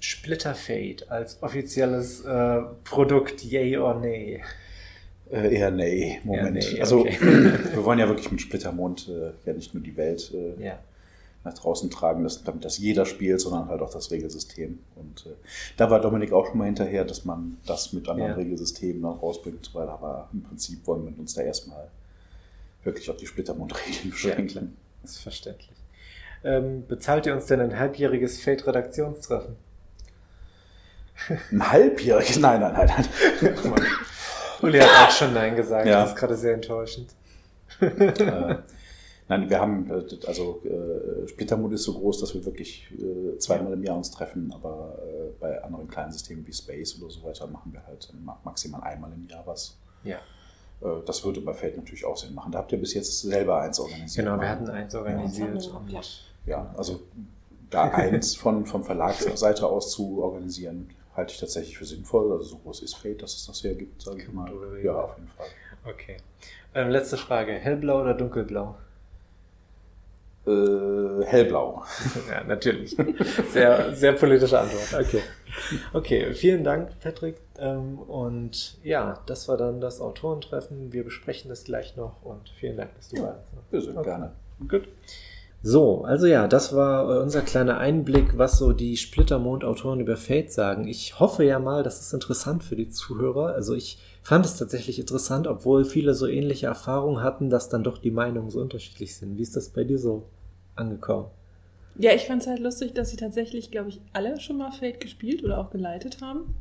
[0.01, 4.43] Splitter Fate als offizielles äh, Produkt, yay or nay?
[5.31, 6.65] Äh, eher nee, Moment.
[6.65, 7.19] Eher nee, also okay.
[7.75, 10.79] wir wollen ja wirklich mit Splittermond äh, ja nicht nur die Welt äh, Ja.
[11.45, 14.79] nach draußen tragen, dass, damit das jeder spielt, sondern halt auch das Regelsystem.
[14.97, 15.35] Und äh,
[15.77, 18.37] da war Dominik auch schon mal hinterher, dass man das mit anderen Ja.
[18.37, 21.89] Regelsystemen noch rausbringt, weil aber im Prinzip wollen wir uns da erstmal
[22.85, 24.77] wirklich auf die Splittermond-Regeln beschränken.
[25.03, 25.73] Das ist verständlich.
[26.45, 29.57] Ähm, bezahlt ihr uns denn ein halbjähriges Fate-Redaktionstreffen?
[31.51, 32.39] Ein halbjähriges?
[32.39, 32.87] Nein, nein, nein,
[33.43, 33.83] nein.
[34.63, 36.01] Uli hat auch schon Nein gesagt, Ja.
[36.03, 37.11] das ist gerade sehr enttäuschend.
[37.81, 38.57] äh,
[39.29, 43.73] nein, wir haben, äh, also äh, Splittermond ist so groß, dass wir wirklich äh, zweimal
[43.75, 47.47] im Jahr uns treffen, aber äh, bei anderen kleinen Systemen wie Space oder so weiter
[47.47, 49.77] machen wir halt ma- maximal einmal im Jahr was.
[50.05, 50.17] Ja.
[50.81, 52.51] Äh, das würde bei Feld natürlich auch Sinn machen.
[52.53, 54.25] Da habt ihr bis jetzt selber eins organisiert.
[54.27, 54.49] Genau, wir ne?
[54.51, 55.55] hatten eins organisiert.
[55.73, 57.01] Und- gemacht, Ja, also
[57.71, 60.89] da eins von, vom Verlagsseite aus zu organisieren,
[61.19, 62.33] halte ich tatsächlich für sinnvoll.
[62.33, 64.81] Also so groß ist Fate, dass es das hergibt, sage ich man mal.
[64.83, 65.47] Ja, auf jeden Fall.
[65.85, 66.17] Okay.
[66.75, 67.53] Ähm, letzte Frage.
[67.53, 68.77] Hellblau oder dunkelblau?
[70.47, 71.83] Äh, hellblau.
[72.31, 72.97] ja, natürlich.
[73.51, 75.07] Sehr, sehr politische Antwort.
[75.07, 75.23] Okay.
[75.93, 77.37] Okay, vielen Dank, Patrick.
[77.59, 80.93] Ähm, und ja, das war dann das Autorentreffen.
[80.93, 83.53] Wir besprechen das gleich noch und vielen Dank, dass du Ja, da warst.
[83.71, 84.09] Wir sind Okay.
[84.09, 84.33] gerne.
[84.69, 84.89] Gut.
[85.63, 90.53] So, also ja, das war äh, unser kleiner Einblick, was so die Splittermond-Autoren über Fate
[90.53, 90.87] sagen.
[90.87, 93.55] Ich hoffe ja mal, das ist interessant für die Zuhörer.
[93.55, 97.99] Also ich fand es tatsächlich interessant, obwohl viele so ähnliche Erfahrungen hatten, dass dann doch
[97.99, 99.37] die Meinungen so unterschiedlich sind.
[99.37, 100.25] Wie ist das bei dir so
[100.77, 101.27] angekommen?
[101.99, 105.01] Ja, ich fand es halt lustig, dass sie tatsächlich, glaube ich, alle schon mal Fate
[105.01, 106.55] gespielt oder auch geleitet haben.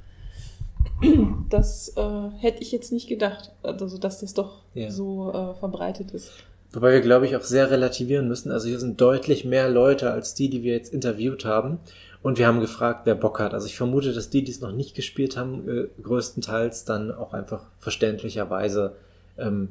[1.50, 4.90] Das äh, hätte ich jetzt nicht gedacht, also dass das doch Ja.
[4.90, 6.32] so äh, verbreitet ist.
[6.72, 8.52] Wobei wir, glaube ich, auch sehr relativieren müssen.
[8.52, 11.80] Also hier sind deutlich mehr Leute als die, die wir jetzt interviewt haben.
[12.22, 13.54] Und wir haben gefragt, wer Bock hat.
[13.54, 17.34] Also ich vermute, dass die, die es noch nicht gespielt haben, äh, größtenteils dann auch
[17.34, 18.94] einfach verständlicherweise
[19.38, 19.70] ähm,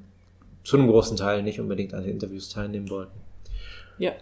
[0.65, 3.19] zu einem großen Teil nicht unbedingt an den Interviews teilnehmen wollten.
[3.99, 4.13] Ja,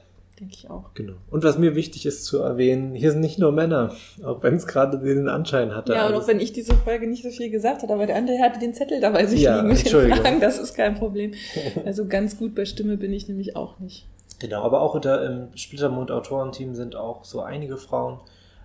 [0.40, 0.94] denke ich auch.
[0.94, 1.14] Genau.
[1.30, 4.66] Und was mir wichtig ist zu erwähnen, hier sind nicht nur Männer, auch wenn es
[4.66, 5.92] gerade den Anschein hatte.
[5.94, 8.16] Ja, und Also auch wenn ich diese Folge nicht so viel gesagt habe, aber der
[8.16, 10.12] andere hatte den Zettel dabei sich Ja, liegen mit den.
[10.12, 11.32] Fragen, das ist kein Problem.
[11.84, 14.06] Also ganz gut bei Stimme bin ich nämlich auch nicht.
[14.40, 18.18] Genau, aber auch unter im Splittermond-Autorenteam sind auch so einige Frauen.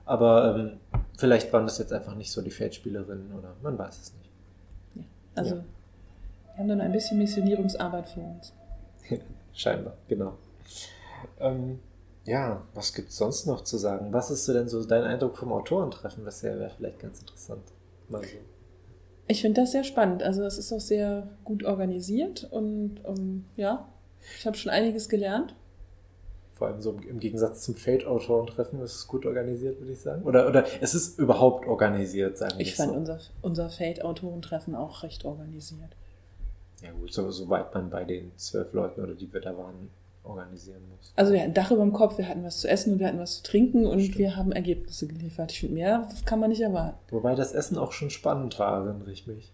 [0.06, 0.72] Aber ähm,
[1.18, 5.06] vielleicht waren das jetzt einfach nicht so die Feldspielerinnen oder man weiß es nicht.
[5.36, 5.62] Also Ja.
[6.54, 8.54] wir haben dann ein bisschen Missionierungsarbeit vor uns.
[9.54, 10.34] Scheinbar, genau.
[11.40, 11.80] Ähm,
[12.26, 14.14] ja, was gibt's sonst noch zu sagen?
[14.14, 16.26] Was ist so denn so dein Eindruck vom Autorentreffen?
[16.26, 17.64] Das wäre wär vielleicht ganz interessant.
[18.10, 18.38] Mal so.
[19.28, 20.24] Ich finde das sehr spannend.
[20.24, 23.88] Also es ist auch sehr gut organisiert und ähm, ja,
[24.38, 25.56] ich habe schon einiges gelernt.
[26.54, 30.24] Vor allem so im Gegensatz zum Fate-Autorentreffen ist es gut organisiert, würde ich sagen.
[30.24, 32.98] Oder, oder es ist überhaupt organisiert, sagen wir Ich es fand so.
[32.98, 35.96] unser, unser Fate-Autorentreffen auch recht organisiert.
[36.82, 39.90] Ja gut, so, soweit man bei den zwölf Leuten oder die wir da waren,
[40.24, 41.12] organisieren muss.
[41.16, 43.20] Also wir hatten Dach über dem Kopf, wir hatten was zu essen und wir hatten
[43.20, 44.18] was zu trinken und Stimmt.
[44.18, 45.52] wir haben Ergebnisse geliefert.
[45.52, 46.98] Ich finde, mehr kann man nicht erwarten.
[47.12, 49.52] Wobei das Essen auch schon spannend war, erinnere ich mich.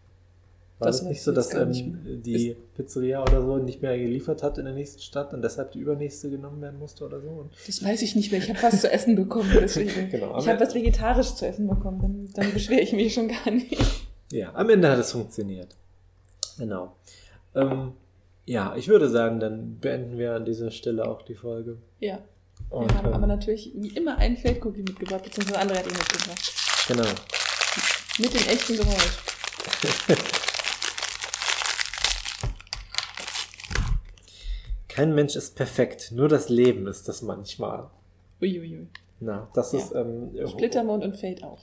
[0.77, 4.57] War Das das, nicht so, dass ähm, die Pizzeria oder so nicht mehr geliefert hat
[4.57, 7.49] in der nächsten Stadt und deshalb die übernächste genommen werden musste oder so?
[7.65, 8.41] Das weiß ich nicht mehr.
[8.41, 10.09] Ich habe was zu essen bekommen, deswegen.
[10.09, 13.49] Genau, ich habe was Vegetarisches zu essen bekommen, dann, dann beschwere ich mich schon gar
[13.51, 13.77] nicht.
[14.33, 15.69] ja, am Ende hat es funktioniert.
[16.57, 16.93] Genau.
[17.55, 17.93] Ähm,
[18.45, 21.77] ja, ich würde sagen, dann beenden wir an dieser Stelle auch die Folge.
[21.99, 22.19] Ja.
[22.69, 25.93] Wir Und, haben ähm, aber natürlich wie immer einen Feldcookie mitgebracht, beziehungsweise andere hat ihn
[25.93, 26.53] mitgebracht.
[26.87, 27.09] Genau.
[28.19, 29.17] Mit dem echten Geräusch.
[34.87, 37.89] Kein Mensch ist perfekt, nur das Leben ist das manchmal.
[38.41, 38.87] Uiuiui.
[39.19, 39.79] Na, das Ja.
[39.79, 41.59] ist ähm, Splittermond und Fade auch.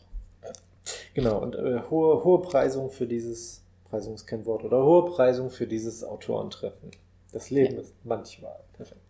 [1.14, 3.61] Genau, und äh, hohe, hohe Preisung für dieses,
[3.92, 6.92] Preisung ist kein Wort, oder hohe Preisung für dieses Autorentreffen.
[7.30, 9.02] Das Leben ist manchmal perfekt.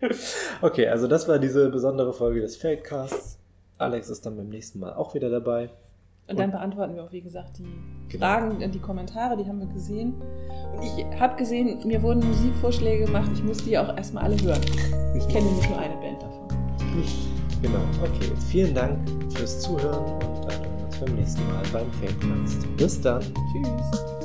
[0.62, 3.38] okay, also das war diese besondere Folge des Feldcasts.
[3.76, 5.68] Alex ist dann beim nächsten Mal auch wieder dabei.
[6.26, 7.66] Und dann beantworten wir auch, wie gesagt, die
[8.08, 8.24] Genau.
[8.24, 10.14] Fragen, äh, die Kommentare, die haben wir gesehen.
[10.74, 14.62] Und ich habe gesehen, mir wurden Musikvorschläge gemacht, ich muss die auch erstmal alle hören.
[15.18, 16.48] Ich kenne nämlich nur eine Band davon.
[17.60, 18.32] Genau, okay.
[18.50, 18.98] Vielen Dank
[19.34, 20.37] fürs Zuhören
[21.00, 22.76] beim nächsten Mal beim Feldcast.
[22.76, 23.22] Bis dann.
[23.22, 24.17] Tschüss.